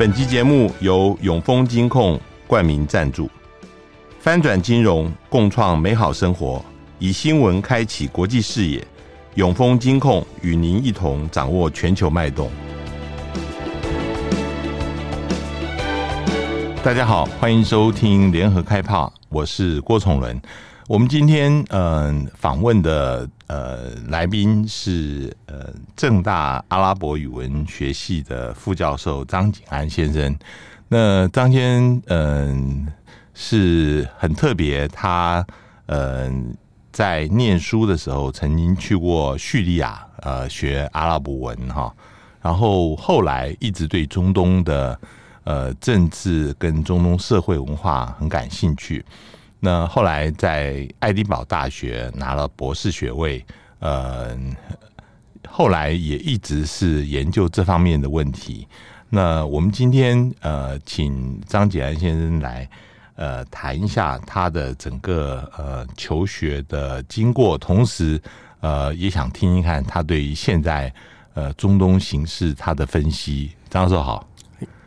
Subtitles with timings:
[0.00, 3.28] 本集节目由永丰金控冠名赞助，
[4.18, 6.64] 翻转金融，共创美好生活，
[6.98, 8.82] 以新闻开启国际视野。
[9.34, 12.50] 永丰金控与您一同掌握全球脉动。
[16.82, 20.40] 大家好，欢迎收听联合开炮，我是郭崇伦。
[20.88, 30.38] 我们今天嗯访问的呃来宾是呃正大阿拉伯语文学系的副教授张景安先生。
[30.86, 32.86] 那张先生嗯
[33.34, 35.44] 是很特别，他
[35.86, 36.54] 嗯
[36.92, 41.92] 在念书的时候曾经去过叙利亚呃学阿拉伯文哈，
[42.40, 44.96] 然后后来一直对中东的
[45.42, 49.04] 呃政治跟中东社会文化很感兴趣。
[49.62, 53.44] 那后来在爱丁堡大学拿了博士学位，
[53.78, 54.34] 呃，
[55.46, 58.66] 后来也一直是研究这方面的问题。
[59.10, 62.66] 那我们今天呃，请张景安先生来
[63.16, 68.18] 呃谈一下他的整个呃求学的经过，同时
[68.60, 70.90] 呃也想听听看他对于现在
[71.34, 73.52] 呃中东形势他的分析。
[73.68, 74.26] 张教授好。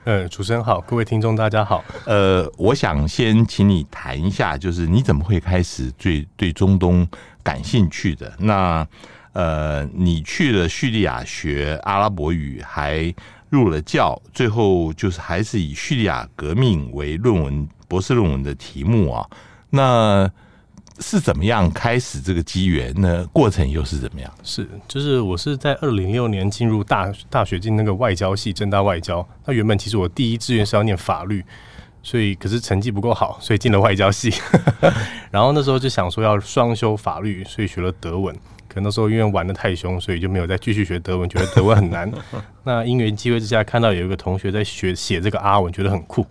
[0.05, 1.81] 呃，主持人好，各位听众大家好。
[2.05, 7.07] 呃，我想先请你谈一下，就是你怎么会开始对对中东
[7.41, 8.33] 感兴趣的？
[8.37, 8.85] 那
[9.31, 13.13] 呃，你去了叙利亚学阿拉伯语，还
[13.49, 19.25] 入了教，最后就是还是以叙利亚革命为论文博士论文的题目啊。
[19.69, 20.29] 那
[20.99, 23.27] 是怎么样开始这个机缘呢？
[23.33, 24.31] 过程又是怎么样？
[24.43, 29.27] 是，就是我是在二零零六年进入大大学进那个外交系，政大外交。
[29.45, 31.43] 那原本其实我第一志愿是要念法律，
[32.01, 34.33] 所以可是成绩不够好，所以进了外交系。
[35.31, 38.35] 然后那时候就想说要双修法律，所以学了德文。
[38.67, 42.11] 可能那时候因为玩的太凶，所以就没有再继续学德文，觉得德文很难。
[42.65, 46.25] 那因缘机会之下，看到有一个同学在学写这个阿文，觉得很酷。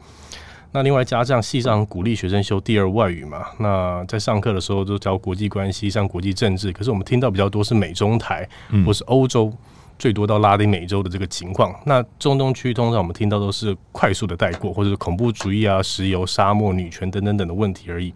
[0.75, 8.49] 那另外加上系上鼓励学生修第二外语嘛，那在上课的时候都教国际关系、像国际政治，可是我们听到比较多是美中台，
[8.87, 9.53] 或是欧洲，
[9.99, 11.79] 最多到拉丁美洲的这个情况。
[11.85, 18.13] 那中东区通常我们听到都是快速的带过，或者是恐怖主义啊、石油、沙漠、女权等等等的问题而已。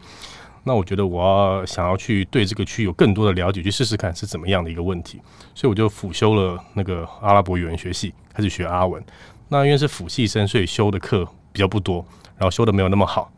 [0.65, 5.21] 那我觉得我要想要去对这个区有更多的了解，去试试看是怎么样的一个问题，
[5.55, 9.05] 所以我就辅修了那个阿拉伯语文学系，开始学阿文。
[9.49, 12.05] 那因为是辅系生，所以修的课比较不多。
[12.37, 13.31] 然后修的没有那么好，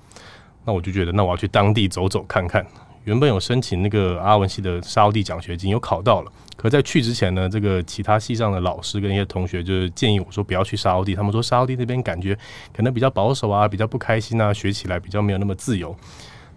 [0.65, 2.67] 那我就觉得，那我要去当地走走看看。
[3.05, 6.33] 原本有申请那个阿文系的沙乌地奖学金，有考到了。
[6.57, 12.37] 可在去之前呢，这个其他系上的老师跟一些同学就是建议我说不要去沙乌地，他们说沙乌地那边感觉
[12.77, 15.97] 可能比较保守啊，比较不开心啊，学起来比较没有那么自由。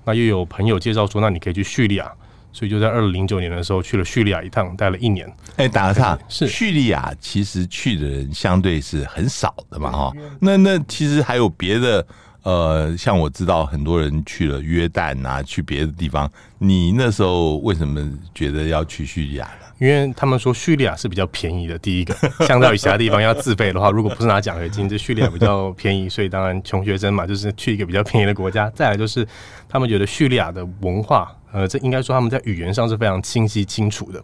[0.03, 2.11] 那又有朋友介绍说，那你可以去叙利亚，
[2.51, 5.31] 所以就在二零零九年的时候去了叙利亚一趟，待了一年。
[5.55, 10.11] 哎，打个岔，是叙利亚其实去的人相对是很少的嘛，哈。
[10.41, 12.05] 那那其实还有别的。
[12.43, 16.29] 呃，像我知道很多人去了约旦啊，去别的地方。
[16.57, 18.01] 你那时候为什么
[18.33, 19.67] 觉得要去叙利亚呢？
[19.79, 21.77] 因为他们说叙利亚是比较便宜的。
[21.79, 22.15] 第一个，
[22.45, 28.69] 相较于其他地方要自费的话，如果不是拿奖学金，这叙利亚比较便宜，所以当然穷学生嘛，就是去一个比较便宜的国家。
[28.71, 29.27] 再来就是
[29.69, 34.23] 他们觉得叙利亚的文化，呃，这应该说他们在语言上是非常清晰清楚的，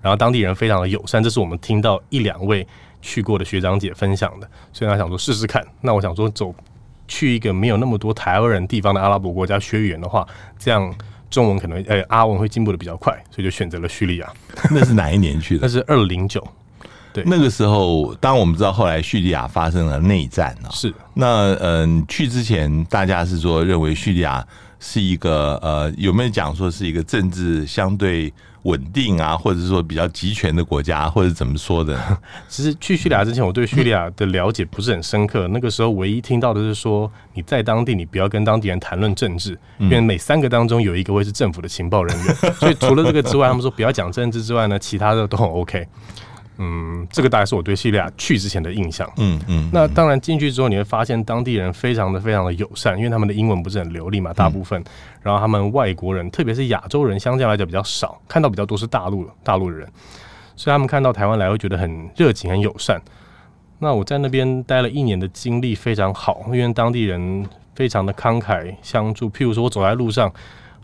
[0.00, 2.66] 然后当地人非常的友善，这是我们听到一两位
[3.00, 5.64] 去过的学长姐分享的，所以他想说试试看。
[5.80, 6.52] 那我想说走。
[7.12, 10.26] 去一个没有那么多台湾人地方的阿拉伯国家学语言的话，
[10.58, 10.90] 这样
[11.28, 14.32] 中文可能呃、欸、阿文会进步的比较快，所以就选择了叙利亚。
[14.72, 15.60] 那是哪一年去的？
[15.66, 16.42] 那是二零零九。
[17.12, 20.70] 对，那个时候，当我们知道后来叙利亚发生了内战啊。
[20.70, 20.94] 是。
[21.12, 24.42] 那嗯、呃，去之前大家是说认为叙利亚
[24.80, 28.32] 是一个呃，有没有讲说是一个政治相对？
[28.62, 31.98] 稳定啊，或者是说比较集权的国家，或者怎么说的？
[32.48, 35.48] 其实去叙利亚之前，我对叙利亚的了解不是很深刻。
[35.48, 42.34] 那个时候唯一听到的是说，你在当地，你不要跟当地人谈论政治，因为每三个当中有一个会是政府的情报人员。
[42.54, 45.86] 所以除了这个之外， 他们说不要讲政治之外呢，其他的都很 OK。
[46.64, 49.10] 嗯，这个大概是我对叙利亚去之前的印象。
[49.16, 54.80] 嗯嗯，那当然进去之后，你会发现当地人非常的非常的友善，因为他们的英文不是很流利嘛，大部分。
[54.80, 54.84] 嗯、
[55.22, 59.88] 然后他们外国人，特别是亚洲人，相较来讲比较少，看到比较多是大陆大陆的人，
[60.54, 63.02] 所以他们看到台湾来会觉得很热情、很友善。
[63.80, 67.44] 那我在那边待了一年的经历非常好，因为当地人
[67.74, 69.28] 非常的慷慨相助。
[69.28, 70.32] 譬如说我走在路上，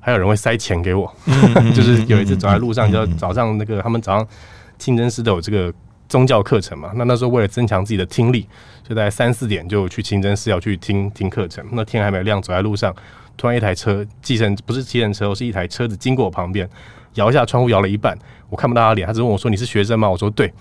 [0.00, 1.14] 还有人会塞钱给我，
[1.72, 4.26] 就是有一次走在路上，就早上那个他们早上。
[4.78, 5.72] 清真寺都有这个
[6.08, 6.92] 宗教课程嘛？
[6.94, 8.46] 那那时候为了增强自己的听力，
[8.88, 11.64] 就在三四点就去清真寺要去听听课程。
[11.72, 12.94] 那天还没有亮，走在路上，
[13.36, 16.68] 突然一台车，计程不是计程车，是一台车子经过我旁边，
[17.14, 18.16] 摇一下窗户，摇了一半，
[18.48, 20.52] 我看不到他脸，他只问我说：“你是学生吗？”我说：“对。”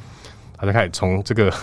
[0.60, 1.54] 他就开始从这个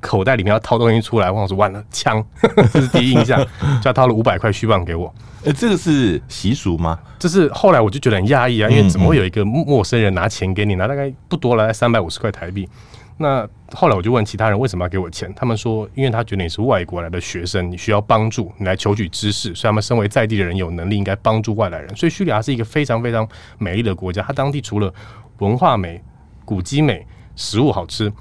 [0.00, 2.24] 口袋里面要掏东西出来，我说完了，枪，
[2.72, 3.38] 这是第一印象，
[3.82, 5.12] 就要掏了五百块虚棒给我。
[5.44, 6.98] 呃，这个是习俗吗？
[7.18, 12.68] 这是后来我就觉得很讶异啊，因为怎么会有一个陌生人拿钱给你，拿大概不多了，三百五十块台币。
[13.16, 21.94] 那后来我就问其他人为什么要给我钱，他们说，因为他觉得你是外国来的学生，你需要帮助，你来求取知识，所以他们身为在地的人有能力应该帮助外来人。
[21.94, 23.28] 所以叙利亚是一个非常非常
[23.58, 24.92] 美丽的国家，它当地除了
[25.38, 26.02] 文化美、
[26.44, 27.06] 古迹美、
[27.36, 28.12] 食物好吃。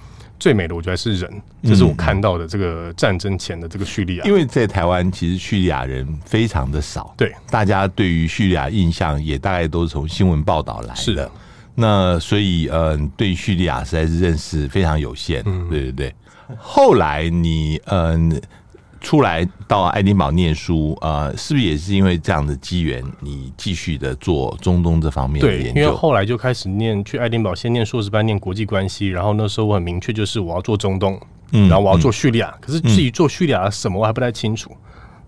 [0.44, 4.25] 最美的，我觉得是人，这是我看到的这个战争前的这个叙利亚。
[4.25, 10.95] 因为在台湾，其实叙利亚人非常的少，对，大家对于叙利亚印象也大概都是从新闻报道来的。
[10.98, 11.31] 是的，
[11.75, 15.42] 那所以，嗯，对叙利亚实在是认识非常有限。
[15.45, 16.16] 嗯，对对对。
[16.57, 18.42] 后来你，嗯。
[19.04, 25.74] 出来到爱丁堡念书，呃，是不是也是因为这样的机缘，你继续的做中东这方面的研究？
[25.74, 31.20] 对，因为后来就开始念去爱丁堡，先念硕士班，念国际关系，然后那时候我很明确，就是我要做中东，
[31.52, 34.72] 嗯，然后我要做叙利亚，嗯、可是至于做叙利亚什么，我还不太清楚。
[34.72, 34.78] 嗯、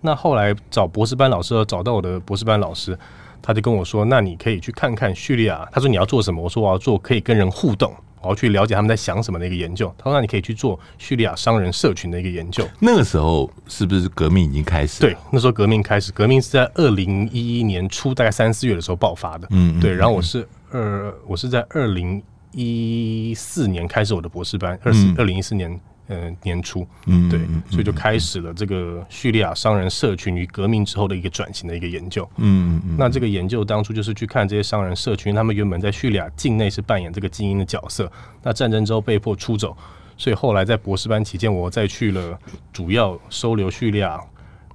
[0.02, 2.98] 那后来找博士班老师，找到我的博士班老师，
[3.42, 7.94] 他就跟我说：“那你可以去看看叙利亚。”他说：“你要做什么？”我说：“我要做可以跟人互动。”
[8.26, 9.94] 我要去了解他们在想什么的一个研究。
[9.98, 15.02] 他说：“那你可以去做叙利亚商人社群的一个研究。”那个时候是不是革命已经开始？
[15.02, 16.12] 对，那时候革命开始。
[16.12, 19.48] 革命是在二零一一年初，大概三四月的时候爆发的。
[19.52, 19.94] 嗯，对。
[19.94, 25.80] 然后我是二，我是在二零一四年开始我的博士班，二四二零一四年。
[26.08, 32.30] 呃，年初，嗯，对，所以就开始了这个叙利亚商人社群与革命之后的一个转型的一个研究。
[32.38, 38.12] 嗯嗯，那这个研究当初就是去看这些商人社群，他们原本在叙利亚境内是扮演这个精英的角色，
[38.44, 39.76] 那战争之后被迫出走，
[40.16, 42.40] 所以后来在博士班期间，我再去了
[42.72, 44.22] 主要收留叙利亚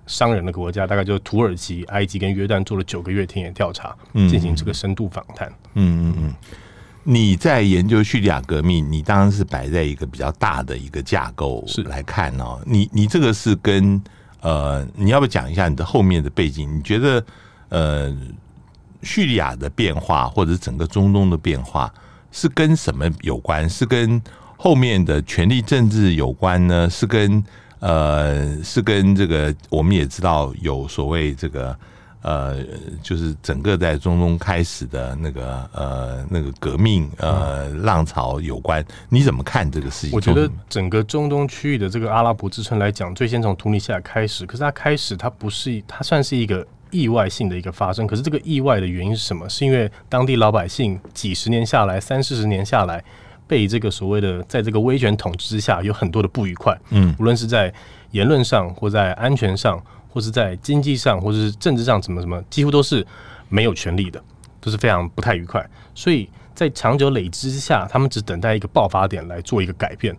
[0.06, 5.48] 商人的国家，大概就是土耳其、埃及跟约旦，做了九个月田野调查，进行这个深度访谈。
[5.74, 6.34] 嗯嗯嗯。
[7.02, 12.60] 你在研究叙利亚革命，你当然是摆在一个比较大的一个架构来看哦。
[12.66, 14.00] 你你这个是跟
[14.40, 16.76] 呃，你要不要讲一下你的后面的背景？
[16.76, 17.24] 你觉得
[17.70, 18.14] 呃，
[19.02, 21.92] 叙利亚的变化或者整个中东的变化
[22.30, 23.68] 是跟什么有关？
[23.68, 24.20] 是跟
[24.56, 26.88] 后面的权力政治有关呢？
[26.90, 27.42] 是跟
[27.78, 31.76] 呃，是跟这个我们也知道有所谓这个。
[32.22, 32.58] 呃，
[33.02, 40.14] 就是整个在中东开始的那个呃那个革命呃浪潮有关，你怎么看这个事情？
[40.14, 49.48] 我觉得整个中东区域的这个阿拉伯之春来讲，最先从突尼西亚开始，可是它开始它不是它算是一个意外性的一个发生，可是这个意外的原因是什么？
[49.48, 53.02] 是因为当地老百姓几十年下来，三四十年下来，
[53.46, 57.72] 被这个所谓的在这个威权统治之下有很多的不愉快，嗯，无论是在
[58.10, 59.82] 言论上或在安全上。
[60.12, 63.06] 或是在经济上，或者是政治上，什么什么，几乎都是
[63.48, 64.22] 没有权利的，
[64.60, 65.64] 都是非常不太愉快。
[65.94, 70.16] 所以在长久累积之下，他们只等待一个爆发点来做一个改变。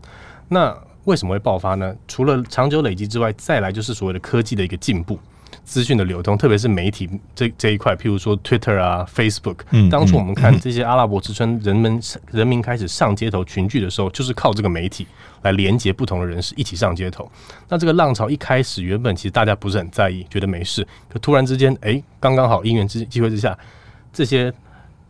[0.47, 1.95] 那为什么会爆发呢？
[2.07, 5.19] 除了长久累积之外，再来就是所谓的科技的一个进步。
[5.63, 12.00] 资讯的流通，特别是媒体这这一块，譬如说 Twitter 啊、Facebook，嗯当初我们看这些阿拉伯之春，人们
[12.30, 15.08] 人民开始上街头群聚的时候，就是靠这个媒体
[15.44, 17.31] 来连接不同的人士一起上街头。
[17.69, 23.58] 那这个浪潮一开始，原本其实大家不是很在意，觉得没事，可突然之间，哎，刚刚好因缘之机会之下，
[24.12, 24.52] 这些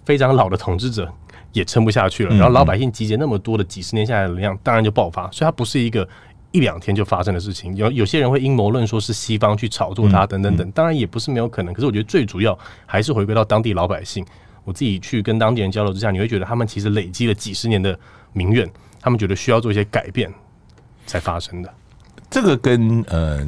[0.06, 1.12] 非常老的统治者
[1.54, 5.24] 也撑不下去了，然后老百姓集结那么多的几十年下来的能量，当然就爆发。
[5.32, 6.08] 所以它不是一个。
[6.52, 11.74] 一两天就发生的事情，有有些人会阴谋论说是西方去炒作它等等等，当然也不是没有可能。
[11.74, 14.26] 可是我觉得最主要还是回归到当地老百姓。
[14.64, 17.98] 我自己去跟当地人交流之下，你会觉得他们其实累积了几十年的
[18.34, 20.32] 民怨，他们觉得需要做一些改变
[21.08, 21.74] 才发生的。
[22.30, 23.40] 这个跟呃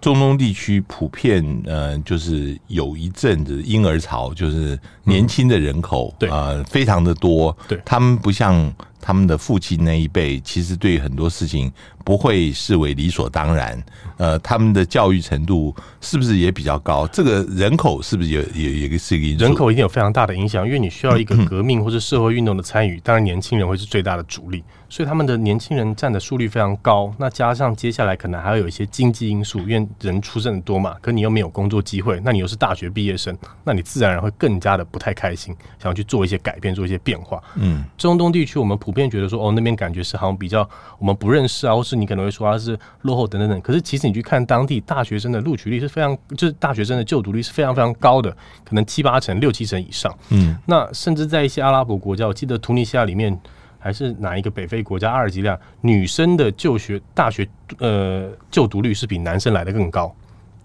[0.00, 8.72] 中东地区普遍呃就是有一阵子婴儿潮，就是年轻的人口、嗯、对呃非常的多，对他们不像。
[9.06, 11.70] 他们的父亲那一辈，其实对很多事情
[12.04, 13.82] 不会视为理所当然。
[14.16, 17.04] 呃，他们的教育程度是不是也比较高？
[17.08, 19.44] 这个人口是不是也也也是一个因素？
[19.44, 24.62] 人口一定有非常大的影响，因为你需要一个革命或者社会运动的参与，当然年轻人会是最大的主力。
[24.88, 37.42] 所以他们的年轻人占的数率非常高，那加上接下来可能还要有一些经济因素，因为人出生的多嘛，可你又没有工作机会，那你又是大学毕业生，那你自然而然会更加的不太开心，想要去做一些改变，做一些变化。
[37.56, 40.68] 嗯，中东地区我们普遍觉得说，哦，那边感觉是好像比较
[41.00, 43.60] 我们不认识啊，或是你可能会说它是落后等等等。
[43.60, 48.30] 可是其实你去看当地大学生的录取率是非常，就是大学生的就读率是非常非常高的，
[48.64, 50.14] 可能七八成、六七成以上。
[50.30, 53.38] 嗯，那甚至在一些阿拉伯国家，我记得突尼西亚里面。
[53.76, 55.10] 还是哪一个北非国家？
[55.10, 57.46] 阿尔及利亚女生的就学大学
[57.80, 60.10] 呃就读率是比男生来的更高。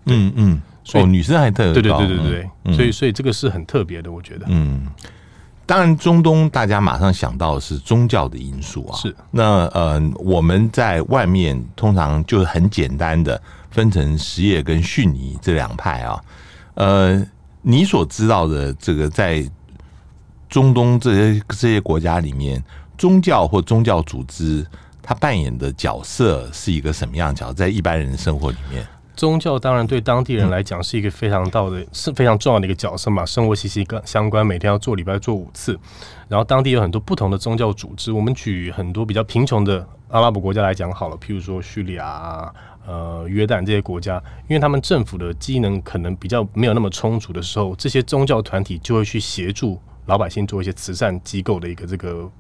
[0.05, 1.74] 嗯嗯，所以、哦、女生还特别。
[1.74, 4.45] 对对对对对，嗯、所以所以这个是很特别的，我觉得。
[4.48, 4.88] 嗯，
[5.70, 8.98] 当然，中东大家马上想到的是宗教的因素啊。
[8.98, 9.16] 是。
[9.30, 16.20] 那呃，我们在外面通常就是很简单的分成什叶跟逊尼这两派啊。
[16.74, 17.24] 呃，
[17.62, 19.48] 你所知道的这个在
[20.50, 22.64] 中东这些这些国家里面，
[22.98, 24.66] 宗教或宗教组织
[25.04, 27.54] 它扮演的角色是一个什么样角色？
[27.54, 28.84] 在一般人的生活里面？
[29.20, 35.78] 宗教当然对当地人来讲是一个非常道的，是非常重要的一个角色嘛，生活息息相关，每天要做礼拜做五次。
[36.30, 42.50] 然后当地有很多不同的宗教组织，我们举很多比较贫穷的阿拉伯国家来讲好了，譬如说叙利亚、
[42.88, 52.32] 呃约旦这些国家，因为他们政府的机能可能比较没有那么充足的时候，这些宗教团体就会去协助老百姓做一些慈善机构的一个这个。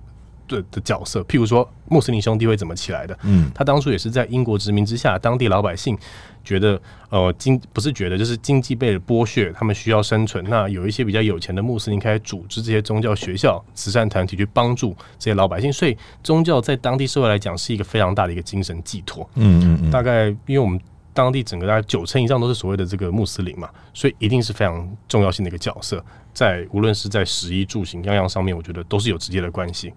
[0.49, 3.15] 的的角色，譬如说穆斯林兄弟会怎么起来的？
[3.21, 5.95] 嗯，他当初也是在英国殖民之下，当地老百姓
[6.43, 10.43] 觉得呃经不是觉得就是经济被剥削，他们需要生存。
[10.49, 19.29] 那有一些比较有钱的穆斯林开始组织这些宗教学校、慈善团体去帮助这些老百姓，所以宗教在当地社会来讲是一个非常大的一个精神寄托。
[19.35, 20.79] 嗯嗯嗯，大概因为我们
[21.13, 26.03] 当地整个大概九成以上都是所谓的这个穆斯林嘛，所以一定是非常重要性的一个角色，
[26.33, 29.91] 在无论是在食衣住行样样上面，我觉得都是有直接的关系。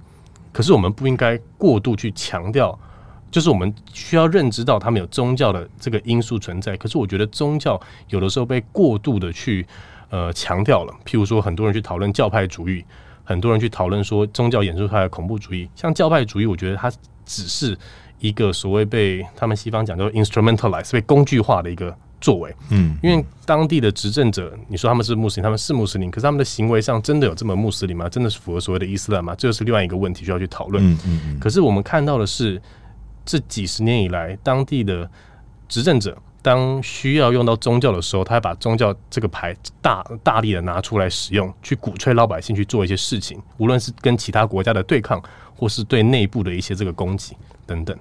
[0.52, 2.78] 可是我们不应该过度去强调，
[3.32, 6.76] 就是我们需要认知到他们有宗教的这个因素存在。
[6.76, 9.66] 可是我觉得宗教有的时候被过度的去
[10.10, 10.94] 呃强调了。
[11.04, 12.84] 譬如说，很多人去讨论教派主义，
[13.24, 15.68] 很多人去讨论说宗教演出出来的恐怖主义。
[15.74, 16.92] 像教派主义，我觉得它
[17.26, 17.76] 只是
[18.20, 21.96] 一个所谓被他们西方讲叫 instrumentalize 被工具化的一个。
[22.22, 28.08] 作为，嗯，因为当地的执政者，你说他们是穆斯林，他们是穆斯林，可是他们的行为上真的有这么穆斯林吗？
[28.08, 29.34] 真的是符合所谓的伊斯兰吗？
[29.36, 30.86] 这就是另外一个问题需要去讨论。
[30.86, 31.40] 嗯嗯嗯。
[31.40, 32.62] 可是我们看到的是，
[33.24, 35.08] 这几十年以来，当地的
[35.68, 45.22] 执政者当需要用到宗教的时候，他还把宗教这个牌大大力的拿出来使用，去鼓吹老百姓去做一些事情，无论是跟其他国家的对抗，
[45.54, 47.96] 或是对内部的一些这个攻击等等。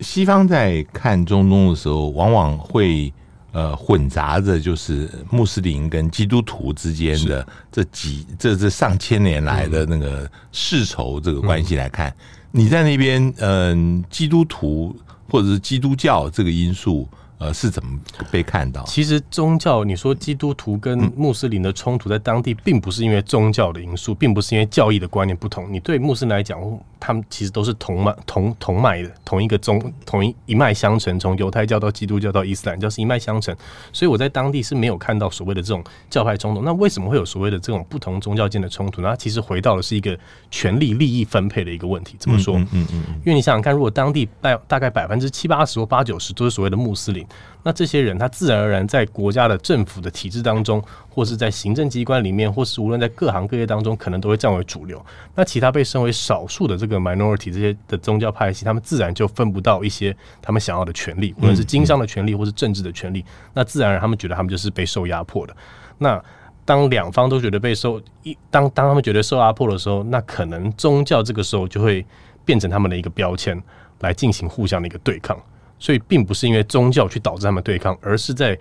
[0.00, 3.12] 西方在看中东的时候，往往会
[3.52, 12.16] 呃混杂着就是穆斯林跟基督徒之间的这几这这上千年来的那个世仇这个关系来看，嗯、
[12.52, 14.96] 你在那边嗯、基督徒
[15.28, 17.08] 或者是基督教这个因素。
[17.40, 17.98] 呃，是怎么
[18.30, 18.84] 被看到？
[18.84, 25.66] 其实宗教，你说基督徒跟穆斯林的冲突，在当地并不是因为宗教的因素，并不是因为教义的观念不同。
[25.72, 26.60] 你对穆斯林来讲，
[27.00, 31.18] 他们其实都是同脉同同脉的，同一个宗，同一一脉相承。
[31.18, 33.56] 从犹太教到基督教到伊斯兰教是一脉相承。
[33.90, 36.60] 所以我在当地是没有看到所谓的这种教派冲突。
[36.60, 39.08] 那为什么会有所谓的这种不同宗教间的冲突呢？
[39.08, 40.14] 那其实回到的是一个
[40.50, 42.16] 权力利益分配的一个问题。
[42.18, 42.58] 怎么说？
[42.58, 43.04] 嗯嗯嗯。
[43.24, 47.26] 因为你想想看，如果当地大大概百分之七八十或八九十都是所谓的穆斯林。
[47.62, 55.04] 那这些人，他自然而然在国家的政府的体制当中，或是在行政机关里面，或是无论在各行各业当中，可能都会占为主流。
[55.34, 63.22] 那其他被称为少数的这个 minority 这些的宗教派系，他们自然就分不到一些他们想要的权利，无论是经商的权利，或是政治的权利。
[63.52, 65.54] 那自然而然，他们觉得他们就是被受压迫的。
[65.98, 66.22] 那
[66.64, 72.06] 当两方都觉得被受一当当他们觉得受压迫的时候，那可能宗教这个时候就会
[72.42, 73.62] 变成他们的一个标签，
[73.98, 75.38] 来进行互相的一个对抗。
[75.80, 78.56] 所以，并不是因为宗教去导致他们对抗，而是在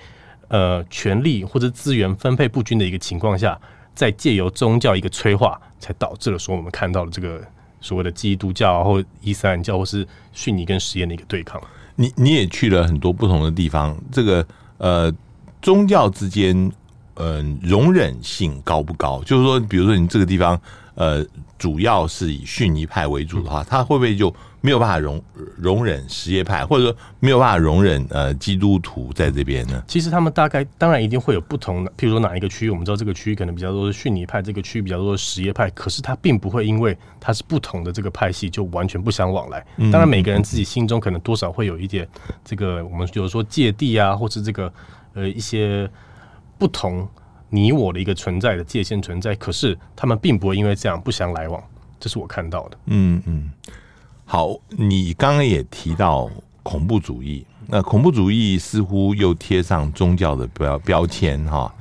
[0.48, 3.60] 呃权力或者资源分配不均的一个情况下，
[3.94, 7.46] 在借由宗教一个催化，才导致了说我们看到的这个
[7.82, 11.62] 所谓的基督教或伊斯兰教或是逊尼跟什叶的一个对抗。
[11.98, 14.48] 你你也去了很多不同的地方，这个
[14.78, 15.14] 呃
[15.62, 16.56] 宗教之间
[17.16, 19.22] 嗯、呃、容忍性高不高？
[19.26, 20.58] 就是说，比如说你这个地方
[20.96, 21.22] 呃
[21.58, 24.34] 主要是以逊尼派为主的话，他会不会就？
[24.62, 25.22] 没有办法容
[25.58, 29.84] 容忍什叶派，或者说没有办法容忍呃基督徒在这边呢？
[29.88, 39.66] 其实他们大概当然一定会有不同的，譬如说哪一个区域，我们知道这个区域可能比较多是逊尼派，这个区域比较多是什叶派，可是他并不会因为他是不同的这个派系就完全不相往来。
[39.92, 42.08] 当然每个人自己心中可能多少会有一点
[42.44, 44.72] 这个我们比如说芥蒂啊，或是这个
[45.14, 45.90] 呃一些
[46.58, 47.08] 不同
[47.50, 51.64] 你我的一个存在的界限存在，可是他们并不会因为这样不相来往，
[51.98, 52.78] 这是我看到的。
[52.88, 53.50] 嗯嗯。
[54.32, 56.30] 好，你刚刚也提到
[56.62, 61.74] 恐怖主义，那恐怖主义似乎又贴上宗教的标标签哈。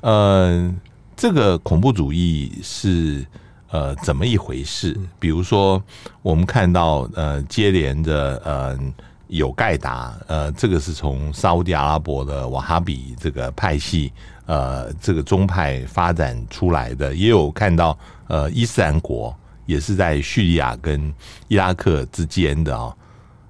[0.00, 0.74] 呃，
[1.14, 3.24] 这个恐怖主义是
[3.70, 4.98] 呃怎么一回事？
[5.20, 5.80] 比如说，
[6.20, 8.76] 我们看到呃接连的呃
[9.28, 14.12] 有盖达，呃这个是从沙乌地阿拉伯的瓦哈比这个派系
[14.46, 17.96] 呃这个宗派发展出来的，也有看到
[18.26, 19.32] 呃伊斯兰国。
[19.66, 21.12] 也是在叙利亚跟
[21.48, 22.94] 伊拉克之间的啊，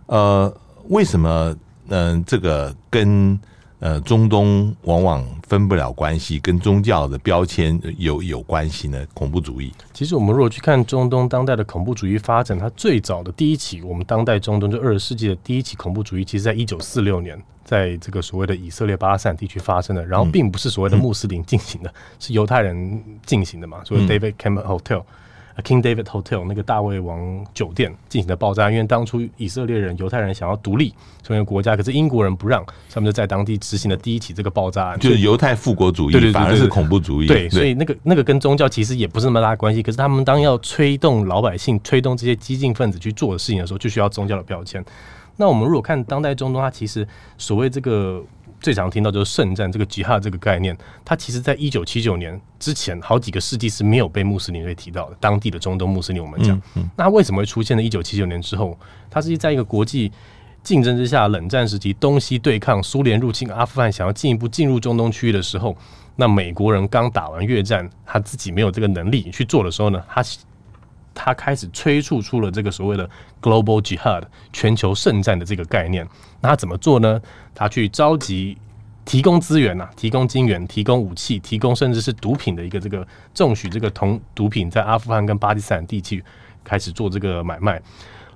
[0.06, 0.56] 呃，
[0.88, 1.56] 为什么
[1.88, 3.38] 嗯、呃，这个跟
[3.80, 9.04] 呃，中东往往分不了关系，跟宗教的标签有有关系呢？
[9.12, 9.70] 恐怖主义。
[9.92, 23.84] 其实我们如果去看中东当代的恐怖主义发展，它最早的第一起，我们当代中东就二十世纪的第一起恐怖主义，其实在一九四六年，在这个所谓的以色列巴勒斯坦地区发生的，然后并不是所谓的穆斯林进行的，嗯、是犹太人进行的嘛？
[23.84, 25.02] 所以 David Cameron Hotel。
[25.62, 30.92] King David Hotel 那个大卫王酒店进行的爆炸，因为当初以色列人、犹太人想要独立
[31.22, 37.26] 成为国家，可是英国人不让，他们就在当地执行了第一起这个爆炸案，就是犹太复国主义，对对对对，反而是恐怖主义。
[37.26, 44.84] 对，所以那个那个跟宗教其实也不是那么大关系，可是他们当要推动老百姓、推动这些激进分子去做的事情的时候，就需要宗教的标签。
[45.36, 47.06] 那我们如果看当代中东，它其实
[47.38, 48.22] 所谓这个。
[48.64, 55.16] 最常听到就是圣战这个吉哈这个概念，它其实在一九七九年之前好几个世纪是没有被穆斯林会提到的。
[55.20, 56.58] 当地的中东穆斯林，我们讲，
[56.96, 58.74] 那为什么会出现在一九七九年之后？
[59.10, 60.10] 它是在一个国际
[60.62, 65.76] 竞争之下，冷战时期东西对抗，苏联入侵阿富汗，想要进一步进入中东区域的时候，
[66.16, 70.24] 那美国人刚打完越战，他自己没有这个能力去做的时候呢，他。
[71.14, 73.08] 他开始催促出了这个所谓的
[73.40, 76.06] Global Jihad 全球圣战的这个概念。
[76.40, 77.20] 那他怎么做呢？
[77.54, 78.58] 他去召集、
[79.04, 86.22] 提供资源呐，提供金援、提供武器、提供甚至是毒品的一个这个重许这个同毒品在阿富汗跟巴基斯坦地区
[86.64, 87.80] 开始做这个买卖，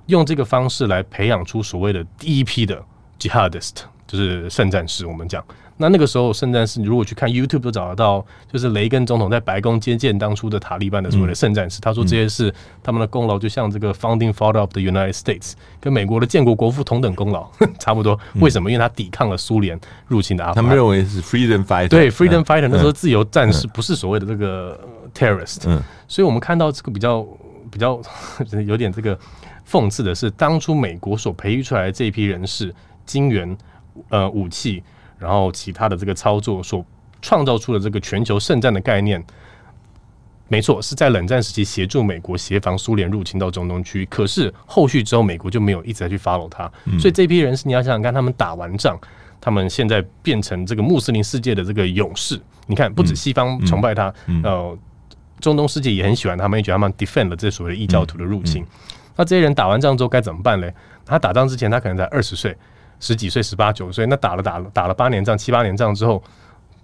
[0.05, 2.83] 用这个方式来培养出所谓的第一批的
[3.19, 5.05] Jihadist，就是圣战士。
[5.05, 5.43] 我们讲。
[5.81, 18.19] 那那个时候，圣战士，你如果去看 YouTube 都找得到，就是雷根总统在白宫接见当初的塔利班的所谓的圣战士，他说这些是他们的功劳，就像这个 Founding Father of the United States，跟美国的建国国父同等功劳， 差不多。
[18.41, 18.69] 为什么？
[18.69, 20.63] 因为他抵抗了苏联入侵的阿富汗。
[20.63, 24.77] 他们认为是 Freedom Fighter，对 Freedom Fighter，那时候自由战士不是所谓的这个
[25.15, 25.61] Terrorist。
[26.09, 27.25] 所以我们看到这个比较
[27.71, 28.01] 比较
[28.67, 29.17] 有点这个
[29.65, 33.57] 讽刺的是，当初美国所培育出来的这一批人士，金元
[34.09, 34.83] 呃武器。
[35.19, 36.83] 然后其他的这个操作所
[37.21, 39.23] 创造出的这个全球圣战的概念，
[40.47, 44.05] 没错，是在冷战时期协助美国协防苏联入侵到中东区。
[44.05, 46.71] 可是后续之后，美国就没有一直在去 follow 他。
[46.97, 48.97] 所以这批人是你要想想看，他们打完仗，
[49.41, 52.39] 他们现在变成这个穆斯林世界的这个勇士。
[52.65, 54.77] 你看，不止西方崇拜他，呃，
[55.39, 58.65] 中东世界也很喜欢他们，也觉得他们 defend 了这所谓的异教徒的入侵。
[59.15, 60.67] 那这些人打完仗之后该怎么办呢？
[61.05, 62.55] 他打仗之前，他可能才二十岁。
[62.99, 66.21] 十几岁、十八九岁，那打了打了打了八年仗、七八年仗之后，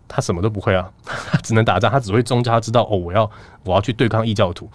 [0.07, 3.29] 他什么都不会啊，他 只能打仗，他只会宗教，他知道哦，我要
[3.63, 4.69] 我要去对抗异教徒。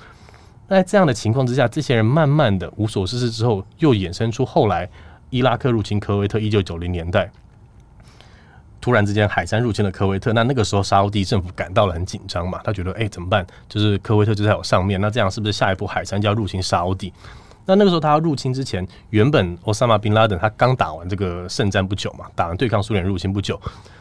[0.69, 4.89] 那在这样的情况之下，这些人慢慢的无所事事之后，又衍生出后来
[5.31, 7.31] 伊拉克入侵科威特，一九九零年代，
[8.81, 13.47] 突然之间海山入侵了科威特，那那个时候沙乌地政府感到了很紧张嘛，他觉得哎、怎么办？
[13.69, 17.13] 就是科威特就在我上面，那这样是不是下一步海山就要入侵沙乌地？
[17.71, 23.61] 那那个时候他要入侵之前，原本奥萨马宾拉登他刚打完这个圣战不久嘛，打完对抗苏联入侵不久，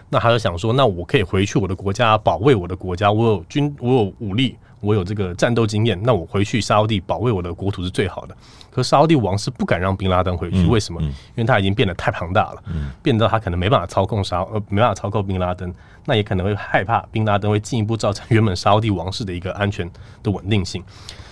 [0.10, 8.36] 那他就想说，那我可以回去我的国家保卫我的国家，我有军，我有武力，我有这个战斗经验，那我回去沙乌地保卫我的国土是最好的。
[8.71, 10.99] 可沙乌地王室不敢让宾拉登回去，为什么？
[11.03, 12.63] 因为他已经变得太庞大了，
[13.03, 15.71] 变得他可能没办法操控沙，呃，没办法操控宾拉登，
[16.05, 19.88] 那也可能会害怕宾拉登会进一步造成原本沙乌地王室的一个安全
[20.23, 20.84] 的稳定性。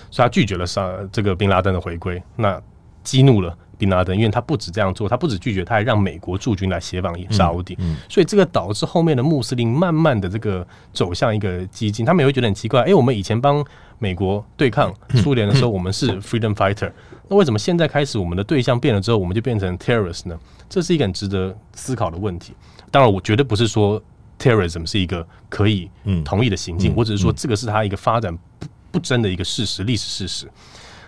[0.10, 2.62] 所以他拒绝了沙这个宾拉登的回归，那
[3.04, 13.64] 激怒了宾拉登，因为他不止这样做，他不止拒绝，他还让美国驻军来协防沙乌地，嗯嗯、所以这个导致后面的穆斯林慢慢的这个走向一个激进，他们也会觉得很奇怪，哎、欸，我们以前帮
[14.00, 16.92] 美国对抗苏联的时候，我们是 freedom fighter，
[17.30, 20.38] 那为什么现在开始我们的对象变了之后，我们就变成 terrorist 呢？
[20.68, 22.54] 这是一个很值得思考的问题。
[22.92, 24.02] 当然，我绝对不是说
[24.40, 25.90] terrorism 是一个可以
[26.26, 28.68] 同意的行径，我只是说这个是他一个发展不。
[28.92, 30.52] 不争的一个事实，历史事实。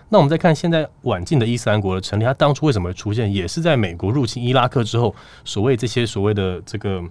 [0.09, 5.15] 那我们再看现在晚近的伊斯兰国的成立，它当初为什么会出现，也是在美国入侵伊拉克之后，
[5.45, 7.01] 所谓这些所谓的这个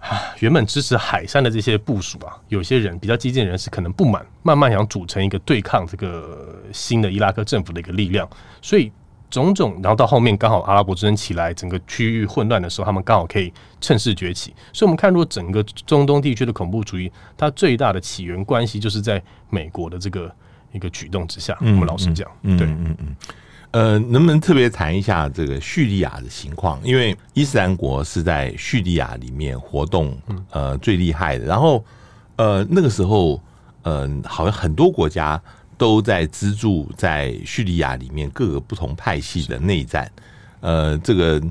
[0.00, 8.28] 啊，原本支持海山的这些部署啊，有些人比较激进人士可能不满，慢慢想组成一个对抗这个新的伊拉克政府的一个力量，
[8.62, 8.92] 所以。
[9.34, 14.54] 种种，然后到后面刚好阿拉伯之春起来，整个区域混乱的时候，他们刚好可以趁势崛起。
[14.72, 20.30] 所以，我们看，如果整个中东地区的恐怖主义，它最大的起源关系就是在美国的这个
[20.72, 21.56] 一个举动之下。
[21.60, 23.16] 我们老实讲，嗯、对，嗯嗯，
[23.72, 26.80] 呃，能不能特别谈一下这个叙利亚的情况？
[26.84, 30.16] 因为伊斯兰国是在叙利亚里面活动
[30.50, 31.44] 呃最厉害的。
[31.44, 31.84] 然后，
[32.36, 33.42] 呃，那个时候，
[33.82, 35.40] 嗯、呃，好像很多国家。
[35.76, 40.10] 都在资助在叙利亚里面各个不同派系的内战，
[40.60, 41.42] 呃，这个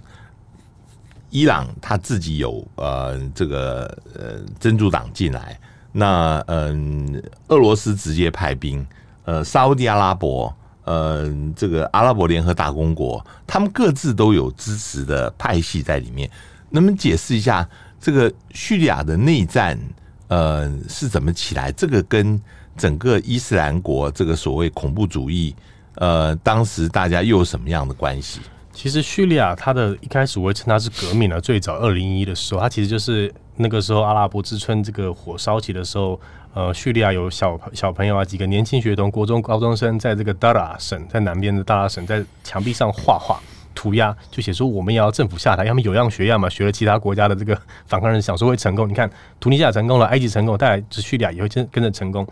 [1.30, 5.60] 伊朗他自己有呃这个呃真主党进来，
[5.92, 8.86] 那嗯、俄罗斯直接派兵，
[9.26, 16.30] 呃，沙乌地阿拉伯，呃，这个阿拉伯联合大公国，他们各自都有支持的派系在里面。
[16.70, 17.70] 能不能解释一下
[18.02, 19.80] 这个叙利亚的内战，
[20.28, 21.72] 呃，是怎么起来？
[21.72, 22.42] 这个跟
[22.78, 25.56] 整个伊斯兰国这个所谓恐怖主义，
[25.96, 28.40] 呃，当时大家又有什么样的关系？
[28.74, 36.20] 其实叙利亚它的一开始我会称它是革命了，最早二零一一的时候，它其实就是那个时候阿拉伯之春这个火烧起的时候，
[36.56, 43.40] 呃，叙利亚有小小朋友啊，几个年轻学童，国中高中生，在这个达拉省，在南边的达拉省，在墙壁上画画
[43.76, 47.56] 涂鸦，就写说我们也要政府下台，要么有样学样嘛，学了其他国家的这个
[47.86, 48.90] 反抗人，想说会成功。
[48.90, 49.08] 你看，
[49.40, 52.28] 突尼西亚成功了，埃及成功，带来叙利亚也会跟跟着成功。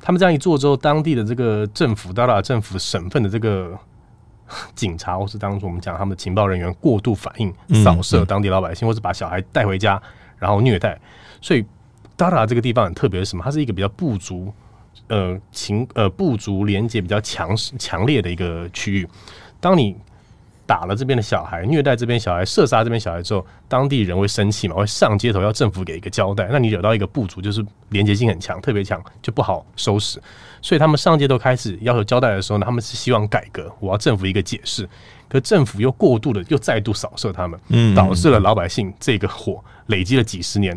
[0.00, 3.78] 他们这样一做之后，当地的这个政府，达拉政府省份的这个。
[4.76, 10.00] 警察或是当初我们讲他们的情报人员过度反应，扫射当地老百姓，或是把小孩带回家
[10.38, 10.96] 然后虐待。
[11.40, 11.66] 所以
[12.14, 13.42] 达拉这个地方很特别是什么？
[13.42, 14.54] 它是一个比较部族
[15.08, 19.08] 呃情呃部族连接比较强强烈的一个区域。
[19.58, 19.96] 当你
[20.66, 24.74] 打了这边的小孩，虐待这边小孩，射杀这边小孩之后，当地人会生气嘛？
[24.74, 26.48] 会上街头要政府给一个交代。
[26.50, 30.20] 那你惹到一个部族，就是连接性很强，特别强，就不好收拾。
[30.60, 34.88] 所以他们上街头开始要求交代的时候呢，他们是希望改革，我要政府一个解释。
[35.28, 40.76] 可政府又过度的又再度扫射他们，嗯，导致了老百姓这个火累积了几十年，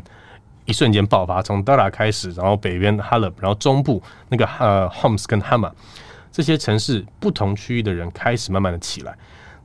[0.66, 1.42] 一瞬间爆发。
[1.42, 5.72] 从 Dara 开始，然后北边哈勒，然后中部那个呃 Homs 跟 Hama
[6.32, 9.16] 这些城市不同区域的人开始慢慢的起来。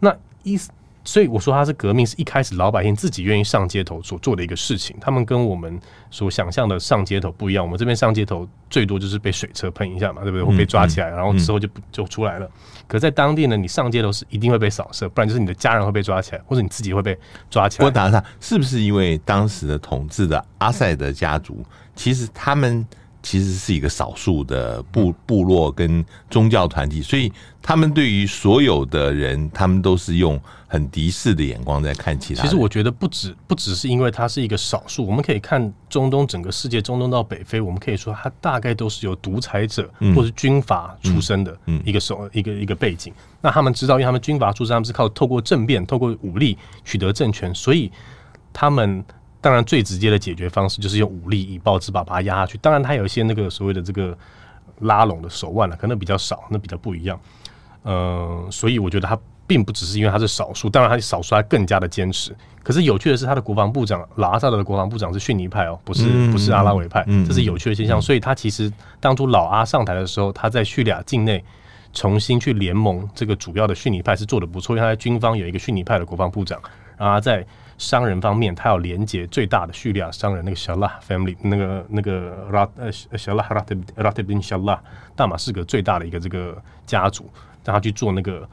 [0.04, 0.70] 那意思，
[1.02, 4.94] 所以我说他是革命，是一开始老百姓自己愿意上街头所做的一个事情。
[5.00, 7.64] 他们跟我们所想象的上街头不一样。
[7.64, 10.44] 我们这边上街头最多就是被水车喷一下嘛，对不对？
[10.44, 12.48] 会被抓起来，然后之后就不就出来了。
[12.86, 17.18] 可在当地呢，你上街头是一定会被扫射，不然就是你的家人会被抓起来，或者你自己会被
[17.50, 17.86] 抓起来。
[17.86, 21.64] 我打他，是不是因为当时的统治的阿塞德家族，
[21.96, 22.86] 其实他们。
[23.24, 27.32] 其实是一个少数的部部落跟宗教团体，所以
[27.62, 32.42] 他们对于所有的人，他们都是用很敌视的眼光在看其他。
[32.42, 43.10] 其实我觉得不止不只是因为它是一个少数，我们可以看中东整个世界，中东到北非，我们可以说它大概都是由独裁者或是军阀出身的一个手一个一个背景。
[43.40, 47.90] 那他们知道，因为他们军阀出身，他们是靠透过政变、透过武力取得政权，所以
[48.52, 49.02] 他们。
[49.44, 52.57] 当然，最直接的解决方式就是用武力以暴制暴把它压下去。
[52.62, 54.16] 当然，它有一些那个所谓的这个
[54.78, 57.20] 拉拢的手腕了，可能比较少，那比较不一样。
[57.83, 62.35] 呃，所以我觉得他并不只是因为他是少数，当然它少数还更加的坚持。
[62.62, 68.00] 可是有趣的是，他的国防部长老阿萨德的国防部长是逊尼派哦，不是不是阿拉维派，这是有趣的现象。
[68.00, 71.44] 所以他其实当初老阿上台的时候，他在叙利亚境内
[71.92, 76.59] 重新去联盟这个主要的逊尼派是做得不错，因为他在军方有一个逊尼派的国防部长，
[76.96, 77.46] 然后他在。
[77.76, 84.80] 商人方面，他要连接最大的叙利亚商人，那个小拉 family，那个那个拉呃小拉拉特拉特宾小拉，
[85.16, 86.56] 大马士革最大的一个这个
[86.87, 87.28] 家族，
[87.64, 88.48] 让他去做那个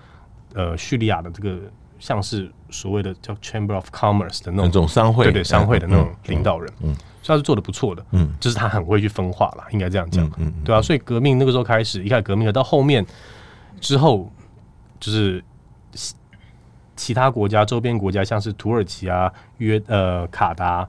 [0.53, 1.59] 呃叙利亚的这个
[1.99, 13.05] 像是所谓的叫 Chamber of Commerce 的那种，商会，对对商会的那种领导人，嗯，嗯，所以他是做的不错的，嗯，就是他很会去分化了，应该这样讲，嗯，对啊，所以革命那个时候开始，一开始革命了，到后面
[13.79, 14.31] 之后
[14.99, 15.43] 就是。
[17.01, 20.87] 其他国家周边国家，像是土耳其啊、约呃卡达、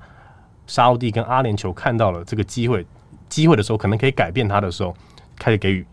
[0.67, 2.85] 沙乌地跟阿联酋，看到了这个机会，
[3.31, 4.95] 机会的时候，可能可以改变它的时候，
[5.39, 5.87] 开始给予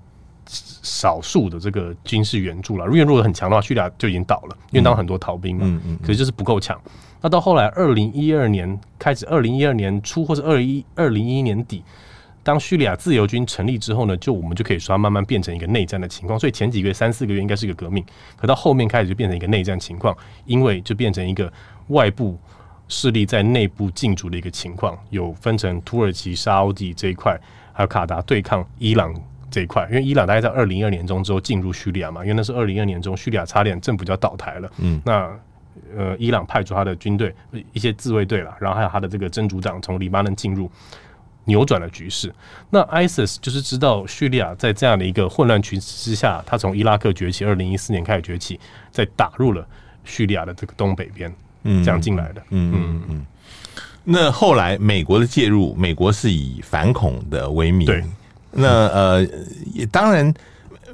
[0.45, 2.85] 少数的这个军事援助了。
[2.85, 5.61] 如果弱得很强的话，叙利亚就已经倒了，因为当很多逃兵嘛。
[5.63, 5.99] 嗯嗯。
[6.01, 6.77] 可是就是不够强。
[7.21, 11.81] 那到后来，二零一二年开始，二零一二年初或是二一二零一一年底。
[12.41, 16.39] 当叙利亚自由军成立之后呢，就我们就可以说它慢慢变成一个内战的情况。
[16.39, 18.03] 所以前几个月三四个月应该是一个革命，
[18.37, 21.51] 可到后面开始就变成一个内战情况，因为就变成一个
[21.87, 22.39] 外部
[22.87, 27.37] 势力在内部进驻的一个情况，有分成土耳其、沙乌地这一块，
[27.73, 29.13] 还有卡达对抗伊朗
[29.51, 29.85] 这一块。
[29.91, 34.71] 因为伊朗大概在二零一二年中之后进入叙利亚嘛，因为那是二零一二年中叙利亚差点政府就要倒台了。
[34.77, 35.29] 嗯，那
[35.95, 37.35] 呃，伊朗派出他的军队，
[37.73, 40.71] 一些自卫队了，然后还有他的这个真主党从黎巴嫩进入。
[41.49, 42.33] 扭转了局势。
[42.69, 48.59] 那 ISIS 就是知道叙利亚在这样的一个混乱局势之下，他从伊拉克崛起，二零一四年开始崛起，
[48.91, 49.67] 再打入了
[50.05, 51.33] 叙利亚的这个东北边，
[51.63, 52.41] 嗯，这样进来的。
[52.51, 53.25] 嗯嗯嗯。
[54.03, 57.85] 那后来美国的介入，美国是以反恐的为名。
[57.85, 58.03] 对。
[58.51, 59.27] 那呃，
[59.73, 60.33] 也当然，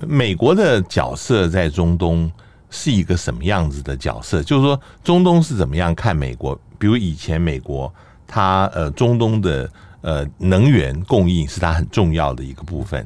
[0.07, 2.31] 美国的角色在中东
[2.69, 4.41] 是一个什么样子的角色？
[4.41, 6.57] 就是说，中东是怎么样看美国？
[6.79, 7.93] 比如以前美国，
[8.25, 9.69] 它呃，中东的。
[10.05, 13.05] 呃，能源供应是它很重要的一个部分。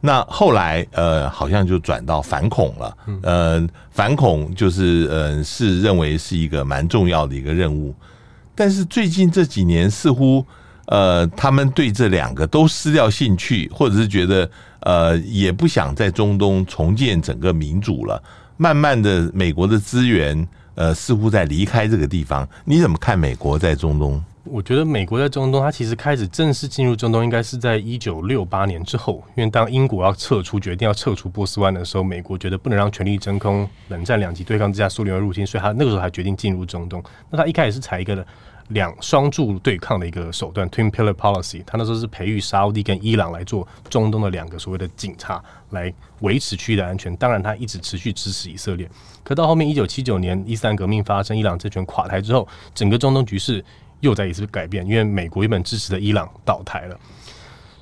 [0.00, 2.96] 那后来呃，好像就转到反恐了。
[3.22, 7.94] 呃，反恐就是呃，是认为是一个蛮重要的一个任务。
[8.56, 10.44] 但是最近这几年，似乎
[10.86, 18.20] 呃，他们对这两个都失掉兴趣，或者是觉得呃，也不想在中东重建整个民主了。
[18.56, 22.48] 慢慢的，美国的资源呃，似乎在离开这个地方。
[22.64, 24.20] 你怎么看美国在中东？
[24.44, 29.22] 我觉得美国在中东，它其实开始正式进入中东，应该是在一九六八年之后。
[29.36, 37.02] 因为当英国要撤出，决定要撤出波斯湾的时候，美国觉得不能让权力真空，冷战两极对抗之下，苏联入侵，所以他那个时候还决定进入中东。
[37.28, 38.26] 那他一开始是采一个
[38.68, 41.62] 两双柱对抗的一个手段 （Twin Pillar Policy）。
[41.66, 47.14] 他那时候是培育沙乌地跟伊朗来做中东的两个所谓的警察，来维持区域的安全。
[47.16, 48.88] 当然，他一直持续支持以色列。
[49.22, 53.62] 可到后面一九七九年伊斯兰革命发生，伊朗政权垮台之后，整个中东局势。
[54.00, 56.98] 又再一次改变，因为美国原本支持的伊朗倒台了，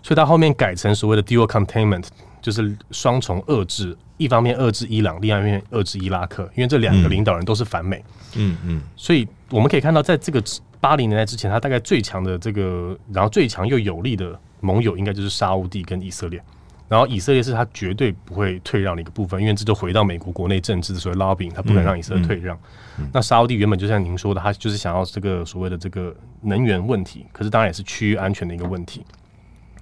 [0.03, 2.07] 所以他后面改成所谓的 dual containment，
[2.43, 8.05] 就是双重遏制，一方面遏制伊朗，另外一方面遏制伊拉克，因为这两个领导人都是反美。
[8.35, 10.43] 嗯嗯，所以我们可以看到，在这个
[10.81, 16.43] 八零年代之前，他大概最强的这个，然后最强又有力的盟友，应该就是沙乌地跟以色列。
[16.88, 22.57] 然后以色列是他绝对不会退让的一个部分，因为这就回到美国国内政治的所谓 lobbying，他不能让以色列退让。
[22.57, 22.59] 嗯
[23.01, 29.05] 嗯嗯、那沙乌地原本就像您说的，他就是想要这个所谓的这个能源问题，可是当然也是区域安全的一个问题。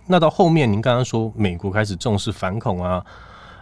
[0.07, 3.05] 那到后面您刚刚说美国开始重视反恐啊，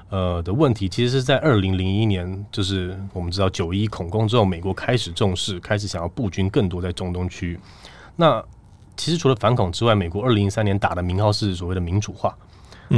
[0.09, 7.61] 呃的问题，其实是在二零零一年，就是我们知道九一恐攻之后，美国开始重视，开始想要布军更多在中东区域。
[8.17, 8.43] 那
[8.97, 12.35] 其实除了反恐之外，美国二零零三年打的名号是所谓的民主化。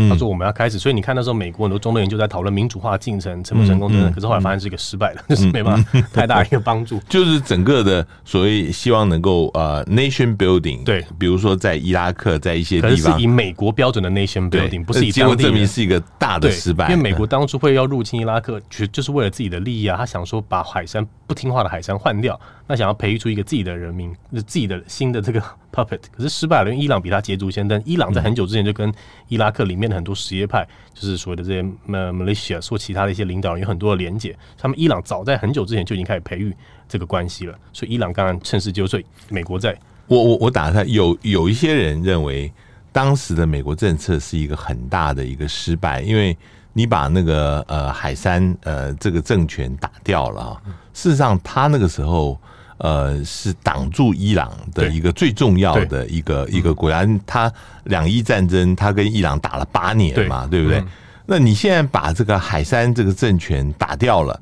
[0.08, 7.00] 他说我们要开始，所以你看那时候美国很多中东研究在讨论民主化进程成不成功等等，可是后来发现是一个失败的， 就是没办法 太大一个帮助。
[7.08, 13.16] 就是整个的所谓希望能够呃 nation building，对，比如说在伊拉克，在一些地方。
[13.16, 16.90] 是以美国标准的 nation building，不是以结果证明是一个大的失败。
[16.90, 25.40] 因为美国当初会要入侵伊拉克，就就是为了自己的利益啊，他想说把海山不听话的海山换掉，那想要培育出一个自己的人民，就自己的新的这个
[25.72, 28.92] puppet，可是失败了，因为伊朗比他捷足先登，伊朗在很久之前就跟
[29.28, 30.66] 伊拉克里面很多什叶派。
[30.94, 36.56] 就是所谓的这些，militia 说其他的一些领导人有很多的连结，他们伊朗早在很久之前就已经开始培育
[36.88, 39.04] 这个关系了，所以伊朗刚刚趁势就睡。
[39.28, 42.50] 美国在，我我我打算有有一些人认为，
[42.92, 46.34] 当时的美国政策是一个很大的一个失败，因为
[46.72, 50.58] 你把那个呃海山呃这个政权打掉了，
[50.94, 52.40] 事实上他那个时候。
[52.78, 57.06] 呃，是挡住伊朗的一个最重要的一个一个国家。
[57.26, 57.50] 他
[57.84, 60.80] 两伊战争，他跟伊朗打了八年嘛，对，对不对？
[60.80, 60.88] 嗯、
[61.26, 64.38] 那你现在把这个海山这个政权打掉了，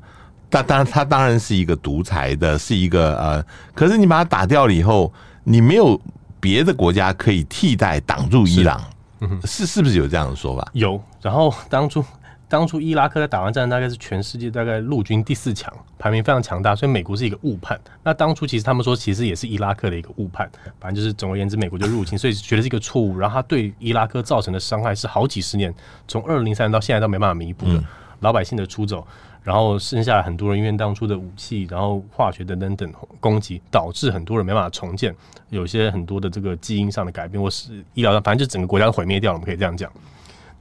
[0.49, 5.99] 他当然他当然是一个独裁的，是一个呃，可是你把它打掉了以后，你没有
[6.39, 8.85] 别的国家可以替代挡住伊朗，是、
[9.21, 10.67] 嗯、是，是不是有这样的说法？
[10.73, 11.01] 有。
[11.21, 12.03] 然后当初。
[12.47, 17.79] 当初伊拉克在打完战，大概是全世界大概陆军第四强，排名非常强大，所以美国是一个误判。
[18.03, 20.49] 那当初其实他们说，其实也是伊拉克的一个误判。
[20.79, 23.17] 反正就是总而言之，美国就入侵，所以觉得是一个错误。
[23.17, 25.73] 然后他对伊拉克造成的伤害是好几十年，
[26.07, 27.83] 从二零零三年到现在都没办法弥补的。
[28.21, 29.05] 老百姓的出走，
[29.43, 35.13] 然后剩下很多人因为当初的武器，然后化学等等等攻击，导致很多人没办法重建，
[35.49, 39.37] 有些很多的这个基因上的改变，或是医疗上，反正就整个国家都毁灭掉了。
[39.37, 39.91] 我们可以这样讲。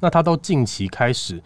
[0.01, 1.41] 那他到近期开始。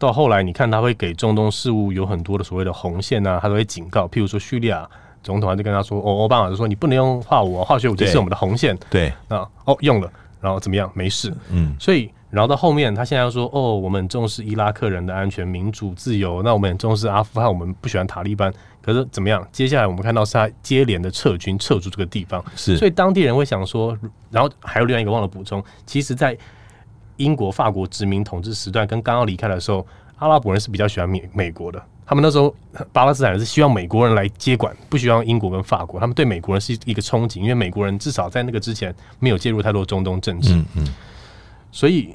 [0.00, 4.08] 到后来，你看他会给中东事务有很多的所谓的红线啊，他都会警告。
[4.08, 4.88] 譬如说叙利亚
[5.22, 10.10] 总统，他就跟他说：“哦，奥巴马就说你不能用化武，化学武器是我们的红线。”对，啊，哦，用了，
[10.40, 10.90] 然后怎么样？
[10.94, 11.30] 没事。
[11.50, 16.42] 嗯，所以，然后到后面，他现在又说：“哦，我们重视伊拉克人的安全、民主、自由。
[16.42, 18.50] 那我们很重视阿富汗，我们不喜欢塔利班。
[18.80, 19.46] 可是怎么样？
[19.52, 22.42] 接下来我们看到是他接连的撤军，撤出这个地方。
[22.56, 23.94] 是，所以当地人会想说，
[24.30, 26.34] 然后还有另外一个忘了补充，其实，在
[27.20, 29.86] 英国、法国殖民统治时段跟刚刚离开的时候。
[30.20, 32.54] 阿拉伯人是比较喜欢美美国的，他们那时候
[32.92, 35.98] 巴勒斯坦人是希望美国人来接管，不希望英国跟法国。
[35.98, 40.52] 他们对美国人是一个憧憬，因为美国人至少在那个之前没有介入太多中东政治。
[40.52, 40.86] 嗯嗯。
[41.72, 42.14] 所以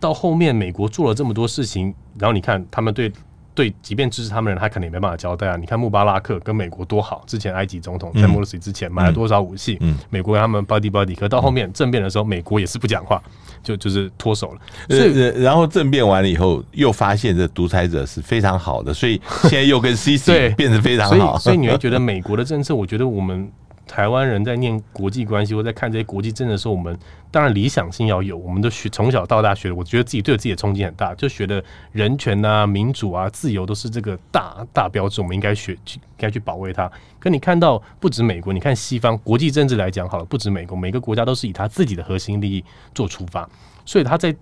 [0.00, 3.12] 到后面美国做了这么多事情，然后你看他们对
[3.54, 5.56] 对，即便支持他们人，他肯定也没办法交代啊。
[5.56, 13.22] 你看穆巴拉克跟美国多好，之前埃及总统在莫斯科之前买了多少武器，嗯，美国跟他们 buddy buddy，可到后面政变的时候，美国也是不讲话。
[13.62, 23.48] 就就是脱手了，所以然后政变完了以后，又发现这独裁者是非常好的，所以现在又跟 CC 变得非常好，所以所以你会觉得 美国的政策，我觉得我们。
[23.86, 26.96] 台湾人在念国际关系或在看这些国际政治的时候，我们
[27.30, 36.90] 当然理想性要有，我们都学从小到大学的，我觉得自己对自己的冲击很大，就觉得人权啊、民主啊、自由都是这个大大标志，我们应该学去，该去保卫它。
[37.18, 42.64] 可你看到不止美国，你看西方国际政治来讲好了，不止美国，每个国家都是以他自己的核心利益
[42.94, 43.48] 做出发，
[43.84, 44.34] 所以他在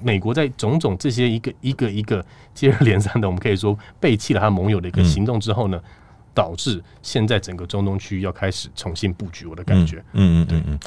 [0.00, 5.80] 美国在种种这些一个一个一个接二连三的，我们可以说背弃了他盟友的一个行动之后呢，
[6.38, 10.78] 导致现在整个中东区域要开始重新布局，我的感觉，嗯嗯嗯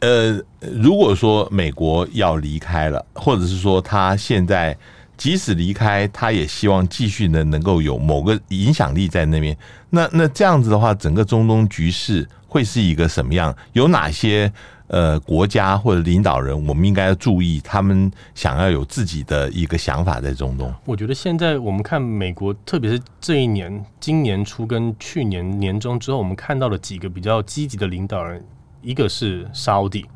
[0.00, 4.74] 嗯，呃，如果说美国要离开了，或者是说他现在
[5.18, 9.54] 即使离开，他也希望继续能能够有某个影响力在那边。
[9.90, 13.54] 那那这样子的话，整个中东局势会是一个什么样？
[13.74, 14.50] 有哪些
[14.88, 20.72] 呃国家或者领导人，我们应该要注意，他们想要有自己的一个想法在中东？
[20.84, 28.44] 我觉得现在我们看美国，特别是这一年，今年初跟去年年中之后，我们看到了几个比较积极的领导人，
[28.82, 30.06] 一个是沙乌地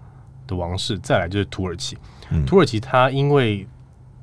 [0.46, 1.96] 的王室，再来就是土耳其。
[2.30, 3.66] 嗯、土耳其他因为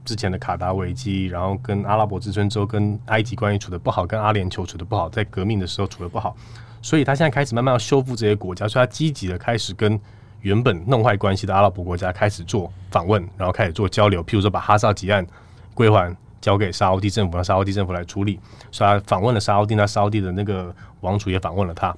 [0.05, 6.33] 之前的卡达危机，然后跟阿拉伯之春之后跟埃及关系处的不好，跟阿联酋处的不好，在革命的时候处的不好，
[6.81, 9.99] 所以他现在开始慢慢要修复这些国家，所以他积极的开始跟
[10.47, 14.23] 原本弄坏关系的阿拉伯国家开始做访问，然后开始做交流。
[14.23, 15.25] 譬如说把哈萨吉案
[15.73, 18.39] 归还交给沙乌地政府，让沙乌地政府来处理。
[18.71, 21.95] 所以他访问了沙乌地，那沙乌地的那个王储也访问了他。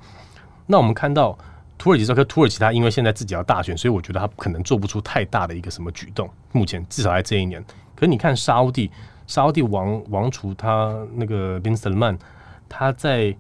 [0.65, 1.37] 那我们看到。
[1.81, 6.29] 土耳其这个土耳其，他因为现在自己要大选，所以我觉得他可能做不出太大的一个什么举动。
[6.51, 7.63] 目前至少在这一年，
[7.95, 8.91] 可是你看沙乌地，
[9.27, 12.17] 沙乌地王王储他那个 Bin Salman，
[12.67, 13.33] 他在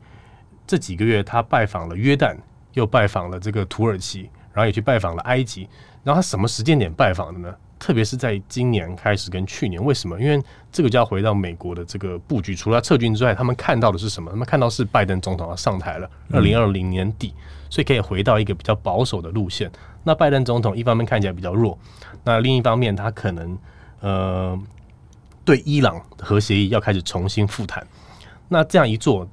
[0.65, 2.33] 这几个月他拜访了约旦，
[2.75, 5.67] 又拜访了这个土耳其，然后也去拜访了埃及。
[6.03, 7.55] 然后他什么时间点拜访的呢？
[7.79, 10.19] 特别是在今年开始跟去年，为什么？
[10.19, 10.41] 因为
[10.71, 14.29] 这个就要回到美国的这个布局，除了撤军之外，他们看到的是什么？
[14.29, 17.33] 他们看到是拜登总统要上台了，二零二零年底。
[17.37, 17.41] 嗯
[17.71, 19.71] 所以可以回到一个比较保守的路线。
[20.03, 21.77] 那拜登总统一方面看起来比较弱，
[22.23, 23.55] 那另一方面他可能
[23.99, 24.59] 呃
[25.45, 27.85] 对伊朗核协议要开始重新复谈。
[28.47, 29.23] 那这样一做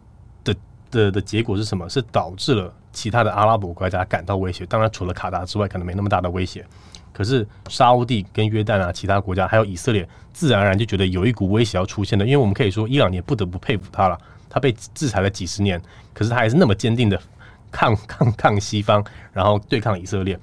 [0.45, 0.55] 的
[0.91, 1.89] 的的结果是什么？
[1.89, 4.65] 是导致了其他的阿拉伯国家感到威胁。
[4.65, 6.65] 当然除了卡达之外，可能没那么大的威胁。
[7.13, 12.25] 可是沙乌地跟约旦啊，其他国家还有以色列，自然而然就觉得有一股威胁要出现的。
[12.25, 14.19] 因为我们可以说，伊朗也不得不佩服他了。
[14.49, 15.81] 他被制裁了几十年，
[16.15, 17.21] 可是他还是那么坚定的。
[17.69, 20.39] 抗抗抗西方，然后对抗以色列，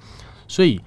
[0.46, 0.80] 所以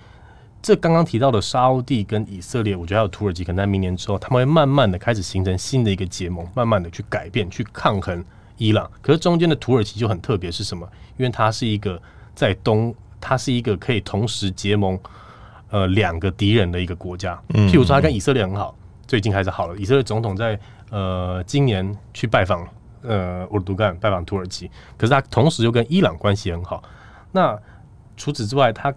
[0.62, 8.24] 这刚刚提到的沙乌地跟以色列，我觉得还有土耳其，可能在明年之后，他们会慢慢的开始形成新的一个结盟，慢慢的去改变，去抗衡
[8.58, 8.90] 伊朗。
[9.02, 10.88] 可是中间的土耳其就很特别，是什么？
[11.18, 12.02] 因为它是一个
[12.36, 15.00] 在东，它是一个可以同时结盟
[15.70, 17.40] 呃两个敌人的一个国家。
[17.50, 18.76] 譬如说，它跟以色列很好，
[19.08, 19.78] 最近开始好了。
[19.78, 22.68] 以色列总统在呃今年去拜访。
[23.04, 26.84] 呃，乌尔都干拜访土耳其，可是他同时又跟伊朗关系很好。
[27.32, 27.58] 那
[28.18, 28.94] 除此之外，他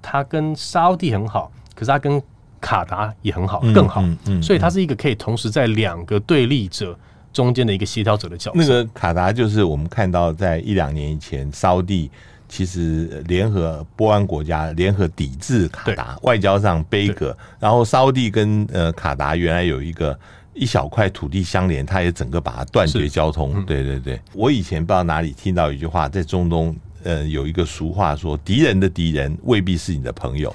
[0.00, 2.22] 他跟沙乌地很好，可是他跟
[2.58, 4.00] 卡达也很好，更好。
[4.02, 6.96] 嗯嗯嗯、所以他是一个可以同时在两个对立者
[7.32, 8.58] 中间的一个协调者的角色。
[8.58, 12.10] 那个卡达就是我们看到，在一两年以前，沙乌地
[12.48, 17.36] 其实联合波湾国家联合抵制卡达，外交上杯葛。
[17.58, 20.18] 然后沙乌地跟呃卡达原来有一个。
[20.52, 23.52] 一小块土地相连，他也整个把它断绝交通。
[23.54, 30.54] 嗯、对对对，我以前不知道哪里听到一句话，在中东，呃，有一个俗话说：“敌人的敌人未必是你的朋友。”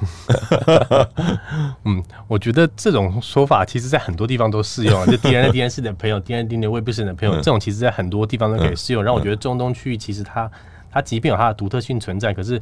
[1.86, 5.06] 嗯，我觉得这种说法其实在很多地方都适用啊。
[5.06, 7.36] 就敌人的敌人是你的朋友，敌人的敌人未必是你的朋友。
[7.36, 9.04] 这种其实在很多地方都可以适用。
[9.04, 10.50] 让我觉得中东区域其实它
[10.92, 12.62] 它即便有它的独特性存在，可是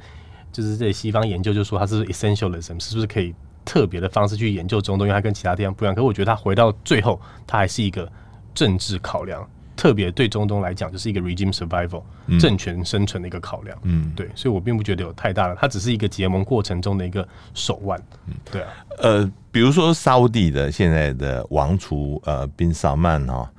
[0.52, 3.34] 就是这西方研究就说它是 essentialism，是不是可以？
[3.65, 5.96] 特别的方式去研究中东，因为它跟其他地方不一样。
[5.96, 7.17] 可是我觉得它回到最后，
[7.48, 8.12] 它还是一个
[8.54, 9.41] 政治考量。
[9.76, 13.78] 特别对中东来讲，就是一个 regime survival、嗯、政权生存的一个考量。
[13.84, 18.00] 嗯，对，所以我并不觉得有太大的，它只是一个结盟过程中的一个手腕。
[18.28, 18.68] 嗯，对啊。
[19.00, 23.52] 呃，比如说沙乌地的现在的王储呃宾萨曼哈，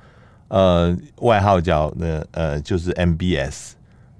[0.47, 3.71] 呃，外号叫那呃就是 MBS。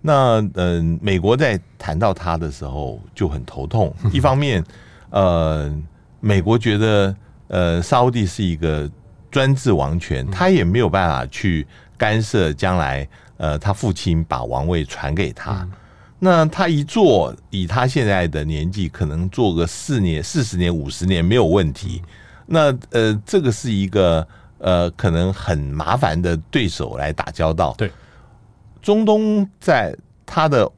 [0.02, 4.64] 那嗯、呃，美国在谈到他的时候就很头痛， 一方面。
[5.12, 5.74] 呃，
[6.20, 7.16] 美国觉得
[7.48, 8.90] 呃，沙乌地是一个
[9.32, 11.66] 专制王权，他也没有办法去
[11.98, 15.68] 干涉将来呃，他父亲把王位传给他。
[16.20, 22.02] 那他一做，以他现在的年纪，可能做个四年、四十年、五十年没有问题。
[22.46, 24.26] 那呃，这个是一个
[24.58, 27.76] 呃，可能很麻烦的对手来打交道。
[27.78, 27.92] 对，
[28.82, 30.72] 中东在他的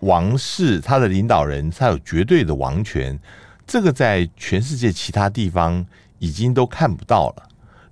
[0.00, 3.18] 王室，他的领导人，他有绝对的王权。
[3.66, 5.86] 这个在全世界其他地方
[6.18, 7.48] 已经都看不到了。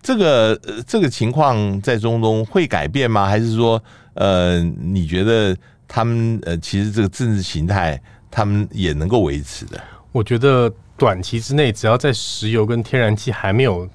[0.08, 3.26] 这个呃这个情况在中东会改变吗？
[3.26, 3.78] 还是说，
[4.14, 5.54] 呃，你觉得
[5.86, 9.78] 他们呃，其实这个政治形态他们也能够维持的？
[10.10, 13.86] 我觉得短期之内，只要在石油跟天然气还没有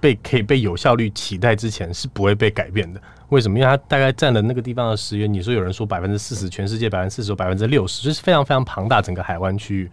[0.00, 2.98] 被可以被有效率取代之前，是不会被改变的。
[3.28, 3.58] 为什么？
[3.58, 9.90] 因为它大概占了那个地方的石油，你说有人说百分之四十，全世界百分之四十，百分之六十，就是非常非常庞大整个海湾区域，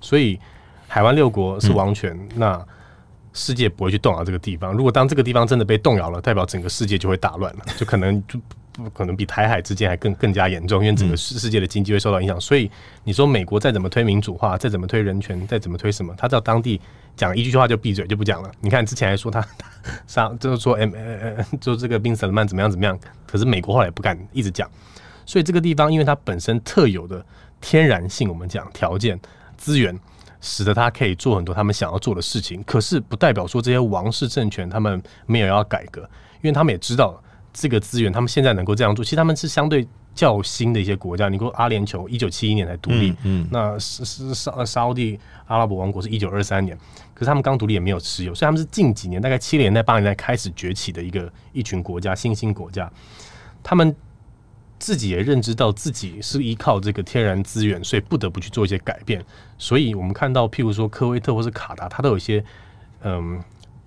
[0.00, 0.38] 所以。
[0.90, 2.58] 海湾六国是王权，那
[3.38, 4.72] 世界不会去动摇这个地方。
[4.72, 8.40] 如果当这个地方真的被动摇了，代表整个世界就会大乱了，就可能就
[8.72, 12.40] 不可能比台海之间还更更加严重，因为整个世世界的经济会受到影响。
[12.40, 12.70] 所以
[13.04, 16.80] 你说美国再怎么推民主化，再怎么推人权，再怎么推什么，他到当地
[17.16, 18.50] 讲一句话就闭嘴就不讲了。
[18.60, 19.46] 你看之前还说他
[20.06, 24.68] 杀，就是说 M 呃就这个宾斯曼怎么样怎么样，可是美国后来也不敢一直讲。
[25.26, 27.24] 所以这个地方因为它本身特有的
[27.60, 29.18] 天然性，我们讲条件
[29.56, 29.98] 资源，
[30.40, 32.62] 使得他可以做很多他们想要做的事情。
[32.64, 36.02] 可是不代表说这些王室政权他们没有要改革，
[36.42, 37.22] 因为他们也知道
[37.52, 39.86] 这个资源，他们现在能够这样做，其实他们是相对。
[40.14, 45.16] 较新的一些国家，你说阿联酋一九七一年才独立，嗯，嗯，那是是沙沙乌地
[45.46, 46.76] 阿拉伯王国是一九二三年，
[47.14, 52.90] 可是他们刚独立也没有持有，所以他们是近几年大概七年代八年代开始崛起的一个一群国家，新兴国家，
[53.62, 53.94] 他们
[54.78, 59.24] 自己也认知到自己是依靠这个天然资源，所以不得不去做一些改变，
[59.58, 62.44] 所以我们看到譬如说科威特或是卡达，它都有一些
[63.02, 63.42] 嗯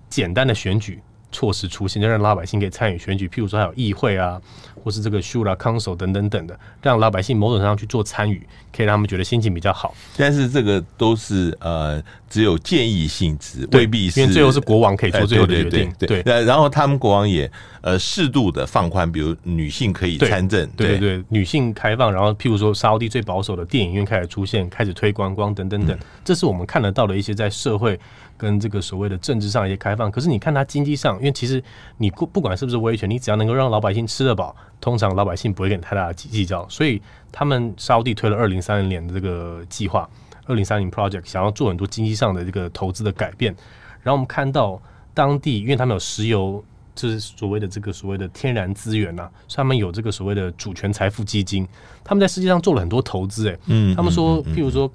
[0.08, 1.00] 简单的选举。
[1.32, 4.40] 措施出现，就让老百姓可以参与选举，譬如说还有议会啊，
[4.84, 9.94] 或是这个 Shura Council 等等等的，让老百姓某种上去做参与，可以让他们觉得心情比较好。
[10.16, 15.92] 但是这个都是呃只有建议性质，未必是，因为最后是国王可以做最后的决定。
[15.98, 27.98] 对，对，对，对，然后他们国王也呃适度的放宽，比如女性可以参政，对对对，女性开放，然后譬如说沙乌地最保守的电影院开始出现，开始推观光等等等，嗯，这是我们看得到的一些在社会。
[28.36, 31.62] 跟这个所谓的政治上一些开放，可是你看它经济上，因为其实
[31.98, 36.68] 你不不管是不是威权，你只要能够让老百姓吃得饱，通常老百姓不会跟你太大的计较。
[36.68, 40.08] 所以他们沙乌地推了二零三零年的这个计划，
[40.46, 43.54] 二零三零 project，想要做很多经济上的这个投资的改变。
[44.02, 44.80] 然后我们看到
[45.14, 46.64] 当地，因为他们有石油，
[46.94, 51.66] 就是所谓的这个所谓的天然资源呐、啊，所以他们有这个所谓的主权财富基金，
[52.02, 53.48] 他们在世界上做了很多投资。
[53.48, 54.90] 诶，嗯，他们说，譬如说。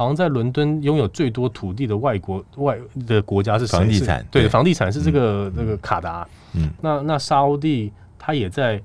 [0.00, 3.66] 好像在伦敦拥有最多土地的外国外的国家是？
[3.66, 6.26] 房地产对，房地产是这个那、嗯、个卡达。
[6.54, 8.80] 嗯，那那沙乌地他也在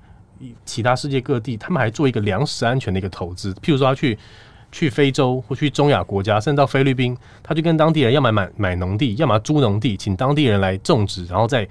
[0.66, 3.54] 其他世界各地，他们还做一个粮食安全的一个投资。
[3.54, 4.20] 譬如说，他去
[4.74, 11.66] 去非洲或去中亚国家，甚至到菲律宾，他就跟当地人要买买买农地，要么租农地，请当地人来种植，然后再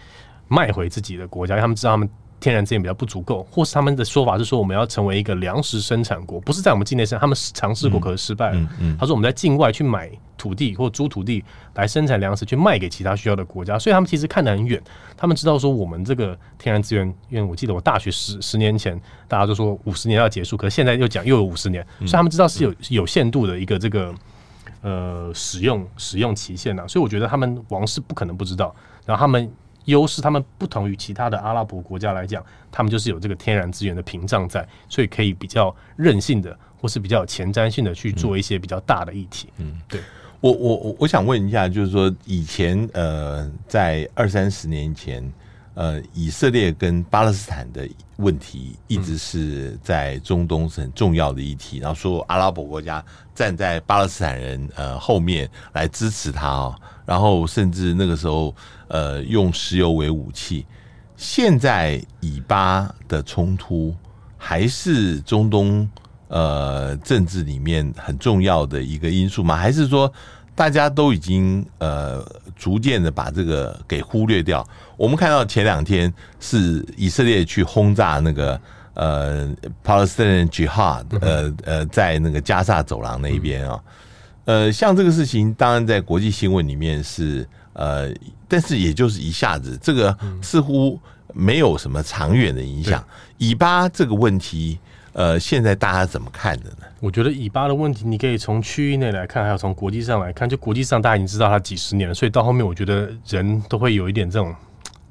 [0.48, 2.08] 卖回自己的国家，让他们知道他们。
[2.44, 8.56] 天然资源比较不足够，或是他们的说法是说我们要成为一个粮食生产国，不是在我们境内生，他们尝试过，可是失败了。
[8.56, 11.42] 嗯嗯嗯、他说我们在境外去买土地或租土地
[11.72, 14.78] 来生产粮食，去卖给其他需要的国家，所以他们其实看得很远。
[15.16, 24.14] 他们知道说我们这个天然资源，因为我记得我大学十十年前大家都说五十年要结束，可是现在又讲又有五十年，所以他们知道是有有限度的一个这个
[24.82, 26.86] 呃使用使用期限啊。
[26.86, 28.76] 所以我觉得他们王室不可能不知道，
[29.06, 29.50] 然后他们。
[29.84, 39.48] 优势，他们不同于其他的阿拉伯国家来讲，他们就是有这个天然资源的屏障在，所以可以比较任性的，或是比较有前瞻性的去做一些比较大的议题。
[39.58, 40.00] 嗯，对
[40.40, 45.32] 我我我我想问一下，就是说以前呃，在二三十年前，
[45.74, 53.04] 呃，以色列跟巴勒斯坦的问题一直是在中东是很重要的议题，然后说阿拉伯国家
[53.34, 56.74] 站在巴勒斯坦人呃后面来支持他哦，
[57.04, 58.54] 然后甚至那个时候。
[58.86, 60.64] 呃，用石油为武器。
[61.16, 63.92] 现在以巴的冲突
[64.36, 65.88] 还是中东
[66.28, 69.56] 呃政治里面很重要的一个因素吗？
[69.56, 70.12] 还是说
[70.54, 72.24] 大家都已经呃
[72.54, 74.64] 逐渐的把这个给忽略掉？
[74.96, 78.60] 我们看到前两天是以色列去轰炸那个
[78.92, 79.48] 呃
[79.82, 83.80] Palestinian Jihad，呃呃，在那个加萨走廊那边啊，
[84.44, 87.46] 呃，像这个事情，当然在国际新闻里面是。
[87.76, 88.08] 呃，
[88.46, 90.96] 但是也就是一下子，这个似乎
[91.32, 93.04] 没有什么长远的影响。
[93.36, 94.78] 以巴这个问题，
[95.12, 96.86] 呃，现在大家怎么看的呢？
[97.00, 100.48] 我觉得以巴的问题，你可以从区域内来看，还有从国际上来看。
[100.48, 104.54] 就国际上，大家已经知道它几十年了，所以到后面，我觉得人都会有一点这种。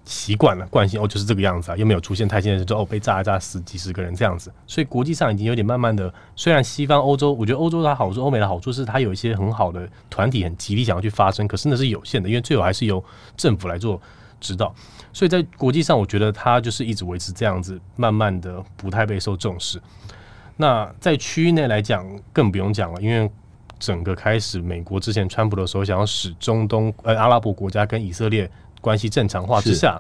[0.06, 13.02] 习惯了惯性哦，就是这个样子啊，又没有出现太现实，就哦被炸一炸死几十个人这样子，所以国际上已经有点慢慢的，虽然西方欧洲，我觉得欧洲它好处，欧美的好处是它有一些很好的团体，很极力想要去发声，可是那是有限的，因为最后还是由
[13.38, 14.02] 政府来做
[14.42, 14.76] 指导，
[15.14, 19.82] 所以在国际上，我觉得它就是一直维持这样子，慢慢的不太被受重视。
[20.58, 23.32] 那在区域内来讲，更不用讲了，因为
[23.80, 28.52] 整个开始，美国之前川普的时候想要使中东呃阿拉伯国家跟以色列。
[28.84, 29.98] 关系正常化之下，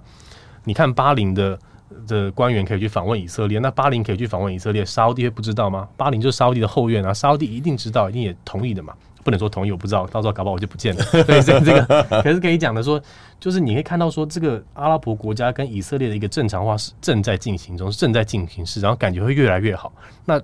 [0.66, 1.58] 你看巴林的
[2.06, 5.88] 的官员可以去访问以色列，那巴林可以去访问以色列，沙乌地会不知道吗？
[5.96, 11.02] 巴林就是沙乌地的后院啊，沙乌地一定知道，一定也同意的嘛，不能说同意我不知道，到时候搞不好我就不见了。
[11.24, 13.02] 所以这个可是可以讲的说，
[13.40, 19.94] 就是你可以看到说，这个阿拉伯国家跟以色列的一个正常化是正在进行中，正在进行式，然后感觉会越来越好。
[20.26, 20.42] 那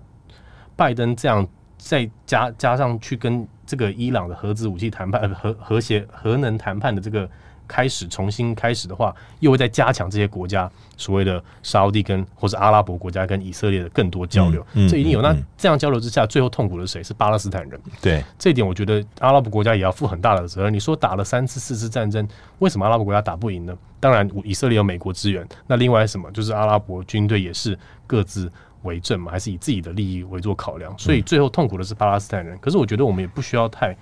[0.76, 1.46] 拜登这样
[1.78, 7.30] 再加加上去跟这个伊朗的核子武器谈判、核和谐核能谈判的这个。
[7.70, 14.65] 开始重新开始的话，又会再加强这些国家所谓的沙乌地跟或者阿拉伯国家跟以色列的更多交流。
[14.74, 15.22] 嗯嗯、这一定有。
[15.22, 17.03] 那这样交流之下，最后痛苦的谁？
[17.03, 17.80] 是巴勒斯坦人。
[18.01, 20.74] 对这一点，我觉得阿拉伯国家也要负很大的责任。
[20.74, 23.78] 你说打了三次、四次战争，为什么阿拉伯国家打不赢呢？
[23.99, 25.47] 当然，以色列有美国支援。
[25.67, 26.32] 那另外什么？
[26.32, 28.51] 就是阿拉伯军队也是各自
[28.82, 30.97] 为政嘛，还是以自己的利益为做考量？
[30.97, 32.57] 所以最后痛苦的是巴勒斯坦人。
[32.59, 33.95] 可是我觉得我们也不需要太。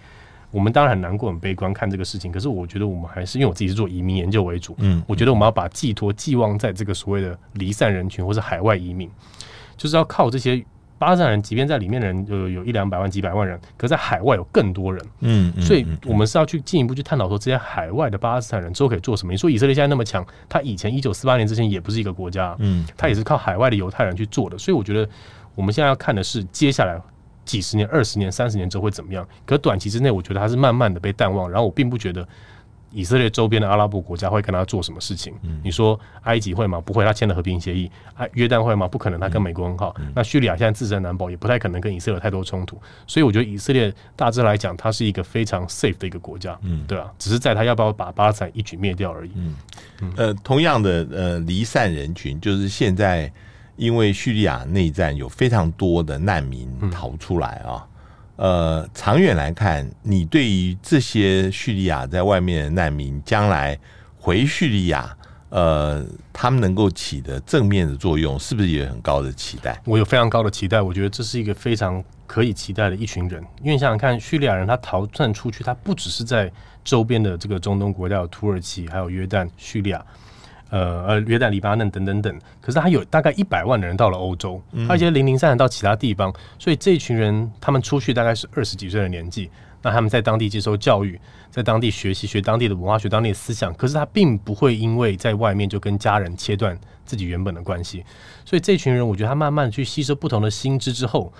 [0.50, 9.10] 我们当然很难过、很悲观看这个事情，可是我觉得我们还是因为我自己是做移民研究为主，嗯，我觉得我们要把寄托寄望在这个所谓的离散人群或是海外移民，
[9.76, 10.64] 就是要靠这些
[10.98, 19.34] 巴勒斯坦人，即便在里面的人有有一两百万、几百万人，可在海外有更多人，嗯，所以我们是要去进一步去探讨说，这些海外的巴勒斯坦人之后可以做什么？
[19.34, 25.08] 你说以色列现在那么强，他以前一九四八年之前也不是一个国家，嗯，他也是靠海外的犹太人去做的，所以我觉得
[25.56, 27.00] 我们现在要看的是接下来。
[27.48, 29.28] 几十年、二十年、三十年之后会怎么样？
[29.45, 31.50] 可短期之内，我觉得它是慢慢的被淡忘。
[31.50, 32.28] 然后我并不觉得
[32.91, 35.34] 以色列周边的阿拉伯国家会跟他做什么事情。
[35.43, 36.82] 嗯、你说埃及会吗？
[36.82, 37.89] 不会，他签了和平协议。
[38.16, 38.88] 啊，约旦会吗？
[38.88, 39.95] 不可能，他跟美国很好。
[40.00, 42.80] 嗯、那叙利亚现在自身难保，也不太可能跟以色列有太多冲突。
[43.06, 46.58] 所以我觉得以色列大致来讲，它是一个非常 safe 的一个国家。
[46.64, 49.32] 嗯，对啊，只是在他要不要把巴勒斯坦一举灭掉而已。
[49.36, 49.56] 嗯，
[50.02, 53.32] 嗯呃，同样的呃离散人群，就是现在。
[53.78, 57.88] 因为叙利亚内战有非常多的难民逃出来啊，
[58.36, 63.78] 呃，长远来看，你对于这些叙利亚在外面的难民将来
[64.19, 65.15] 回叙利亚，
[65.49, 66.03] 呃，
[66.34, 69.80] 他们能够起的正面的作用，是不是也有很高的期待？
[69.86, 73.43] 我有非常高的期待，我觉得这是一个非常可以期待的一群人。
[73.61, 76.51] 因为想想看，叙利亚人他逃窜出去，他不只是在
[76.84, 80.03] 周边的这个中东国家，有土耳其，还有约旦、叙利亚。
[80.70, 89.49] 呃呃，约旦、黎巴嫩等等等，可是他有大概一百万的人到了欧洲，还有一些零零散散到其他地方，所以这一群人他们出去大概是二十几岁的年纪，
[89.82, 98.03] 那他们在当地接受教育，在当地学习学当地的文化，学当地的思想，可是他并不会因为在外面就跟家人切断自己原本的关系，
[98.43, 101.32] 所以这群人我觉得他慢慢去吸收不同的新知之后，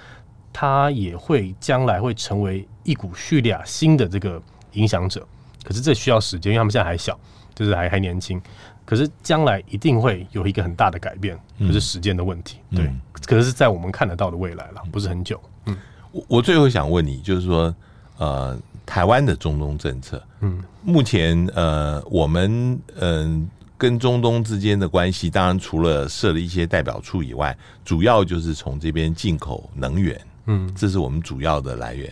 [0.54, 5.28] 他也会将来会成为一股叙利亚新的这个影响者，
[5.64, 7.20] 可是这需要时间，因为他们现在还小，
[7.54, 8.42] 就是还还年轻。
[8.88, 12.60] 可是将来一定会有一个很大的改变，就是时间的问题。
[12.70, 12.94] 嗯、对，
[13.26, 15.38] 可是是在我们看得到的未来了，不是很久。
[15.66, 15.76] 嗯，
[16.14, 17.76] 我我最后想问你，就是说，
[18.18, 32.10] 呃，台湾的中东政策，嗯，目前呃，我们嗯、呃、跟中东之间的关系，当然除了设了一些代表处以外，主要就是从这边进口能源，嗯，这是我们主要的来源。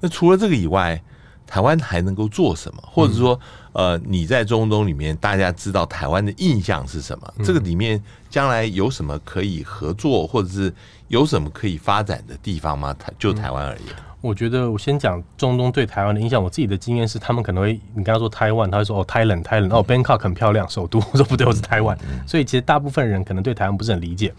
[0.00, 1.00] 那除了这个以外，
[1.46, 2.82] 台湾还能够做什么？
[2.86, 3.38] 或者说，
[3.72, 7.32] 呃，你在中东里面，大家知道台湾的印象是什么？
[7.44, 10.74] 这个里面将来有什么可以合作，或者是
[11.08, 12.92] 有什么可以发展的地方吗？
[12.98, 16.42] 台就台湾而言，我觉得我先讲中东对台湾的印象。
[16.42, 20.98] 我自己的经验是，他们可能会，你刚刚说台湾，他会说哦，Thailand，Thailand，哦，Bangkok 很漂亮，首都。
[21.12, 21.96] 我说不对，我是台湾。
[22.26, 24.34] 所以其实大部分人可能对台湾不是很理解。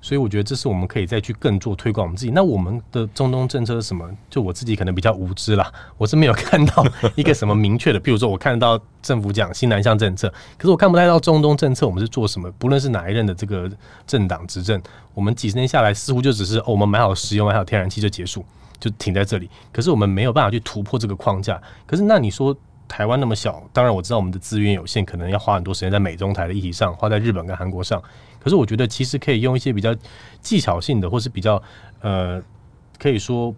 [0.00, 2.32] 所以我觉得这是我们可以再去更做推广我们自己。
[2.32, 4.08] 那我们的中东政策是什么？
[4.30, 6.84] 就我自己可能比较无知啦，我是没有看到
[7.14, 8.00] 一个什么明确的。
[8.00, 12.50] 譬如说，我看到政府讲新南向政策，可是我看不太到中东政策我们是做什么。
[12.52, 13.70] 不论是哪一任的这个
[14.06, 14.80] 政党执政，
[15.14, 18.44] 我们几十年下来似乎就只是，我们买好石油、买好天然气就结束，
[18.78, 19.50] 就停在这里。
[19.72, 21.60] 可是我们没有办法去突破这个框架。
[21.86, 28.02] 可是那你说台湾那么小，当然我知道我们的资源有限，可能要花很多时间在美中台的议题上，花在日本跟韩国上。
[28.48, 29.94] 可是我觉得其实可以用一些比较
[30.40, 31.62] 技巧性的，或是比较
[32.00, 32.42] 呃，
[32.98, 33.54] 可以说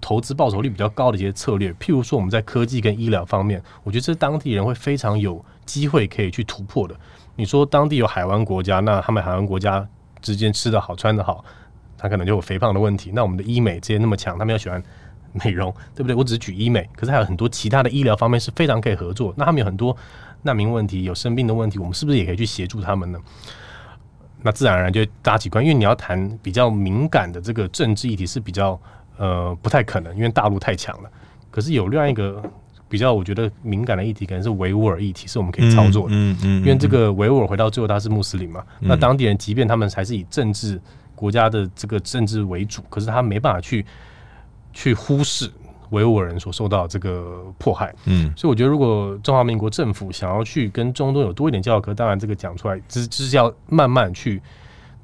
[0.00, 1.72] 投资报酬率比较高的一些策略。
[1.72, 6.94] 譬如说我们在科技跟医疗方面，我觉得这当地人会非常有机会可以去突破的。
[7.34, 9.84] 你说当地有海湾国家，那他们海湾国家
[10.22, 11.44] 之间吃得好、穿得好，
[11.98, 13.10] 他可能就有肥胖的问题。
[13.12, 14.80] 那我们的医美这些那么强，他们又喜欢
[15.44, 16.14] 美容，对不对？
[16.14, 19.34] 我只是举医美，可是还有很多其他的医疗方面是非常可以合作。
[19.36, 19.96] 那他们有很多
[20.42, 23.18] 难民问题、有生病的问题，我们是不是也可以去协助他们呢？
[24.42, 28.80] 那自然而然就搭起关系，因为你要谈比较敏感的这个政治议题是比较
[29.16, 31.10] 呃不太可能，因为大陆太强了。
[31.50, 32.42] 可是有另外一个
[32.88, 36.14] 比较我觉得敏感的议题，可能是维吾尔议题，是我们可以操作的。
[36.14, 40.80] 嗯嗯，因为这个维吾尔回到最后他是穆斯林嘛，那当地人即便他们还是以政治
[41.14, 43.84] 国家的这个政治为主，可是他没办法去
[44.72, 45.50] 去忽视。
[45.90, 54.40] 维吾尔人所受到这个迫害，嗯，所以我觉得，如果中华民国政府想要去跟中东有多一点交流，可当然这个讲出来，只只是要慢慢去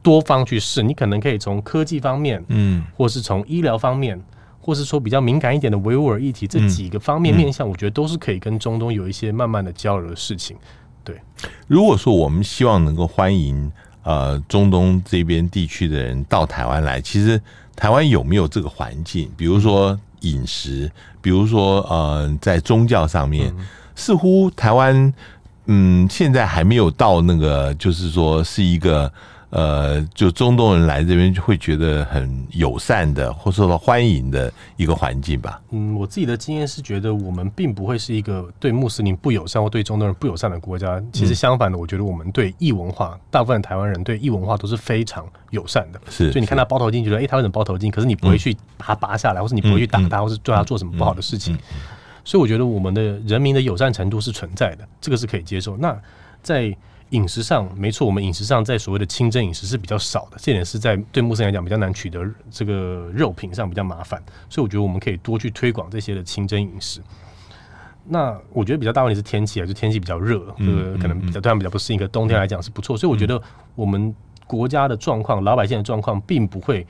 [0.02, 0.82] 多方去试。
[0.82, 4.20] 你可能可以从科技方面，嗯，或是从医疗方面，
[4.60, 10.56] 或是说比较敏感一点的维吾尔议题，这几个方面面向，我觉得都是可以跟中东有一些慢慢的交流的事情。
[11.02, 11.20] 对，
[11.66, 13.72] 如果说我们希望能够欢迎
[14.04, 17.40] 呃中东这边地区的人到台湾来，其实
[17.74, 19.28] 台湾有没有这个环境？
[19.36, 19.98] 比如说。
[20.20, 20.90] 饮食，
[21.20, 23.54] 比如说，呃，在宗教上面，
[23.94, 25.12] 似乎台湾
[25.66, 29.12] 嗯，现在还没有到那个，就是说是一个。
[29.56, 35.62] 呃，就中东人来这边就会觉得很友善的，或受到欢迎的一个环境吧。
[35.70, 41.02] 嗯，我自己的经验是觉得我们并不会是一个对穆斯林不友善或对中东人不友善的国家。
[41.10, 45.98] 其实相反的，我觉得我们对异文化，大部分台湾人对异文化都是非常友善的。
[46.10, 47.88] 是，所以你看他包头巾，觉得哎，他为什么包头巾？
[47.88, 51.56] 可是你不会去把他拔下来，或是你不会去打他，或是对他做什么不好的事情。
[52.26, 55.78] 所以我觉得我们的人民的友善程度是存在的，这个是可以接受。
[55.78, 55.98] 那
[56.42, 56.76] 在
[57.10, 67.00] 饮食上没错，我们饮食上在所谓的清真饮食是比较少的，这点是在对穆斯林来讲比较难取得这个肉品上比较麻烦，所以我觉得我们可以多去推广这些的清真饮食。
[68.08, 71.98] 那我觉得比较大问题是天气啊，就天气比较热，呃，可能比较对他们比较不适应。
[71.98, 73.40] 可冬天来讲是不错，所以我觉得
[73.74, 74.14] 我们
[74.46, 76.86] 国家的状况，老百姓的状况，并不会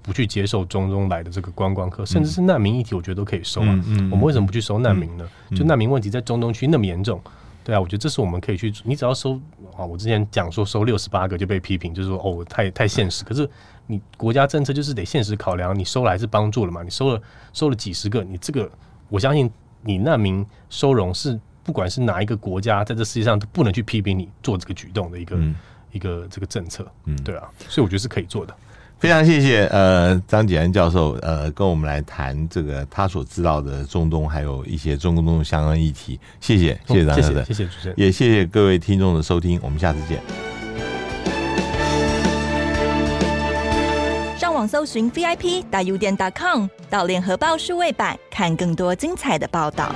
[0.00, 3.84] 不去接受中东来的这个观光客，甚至是难民议题，我觉得都可以收啊。
[4.12, 5.28] 我们为什么不去收难民呢？
[5.56, 7.20] 就难民问题在中东区那么严重。
[7.64, 8.72] 对啊，我觉得这是我们可以去。
[8.84, 9.40] 你只要收
[9.80, 13.24] 啊，我之前讲说收六十八个就被批评，就是说哦，太太现实。
[13.24, 13.48] 可是
[13.86, 16.82] 你国家政策就是得现实考量，你收来是帮助了嘛？
[16.82, 17.22] 你收了
[17.54, 18.70] 收了几十个，你这个
[19.08, 19.50] 我相信
[19.82, 25.54] 你难民收容是不管是哪一个国家在这世界上都不能去批评你做这个举动的一个、嗯、
[25.92, 26.86] 一个这个政策。
[27.06, 28.54] 嗯，对啊，所以我觉得是可以做的。
[29.00, 40.20] 非常谢谢呃张启安教授呃跟我们来谈这个他所知道的中东还有一些中东相关议题，谢谢谢谢张教授，谢谢主持人，也谢谢各位听众的收听，我们下次见。
[44.38, 49.94] 上网搜寻 VIP 大 U 点 .com 到联合报数位版看更多精彩的报道。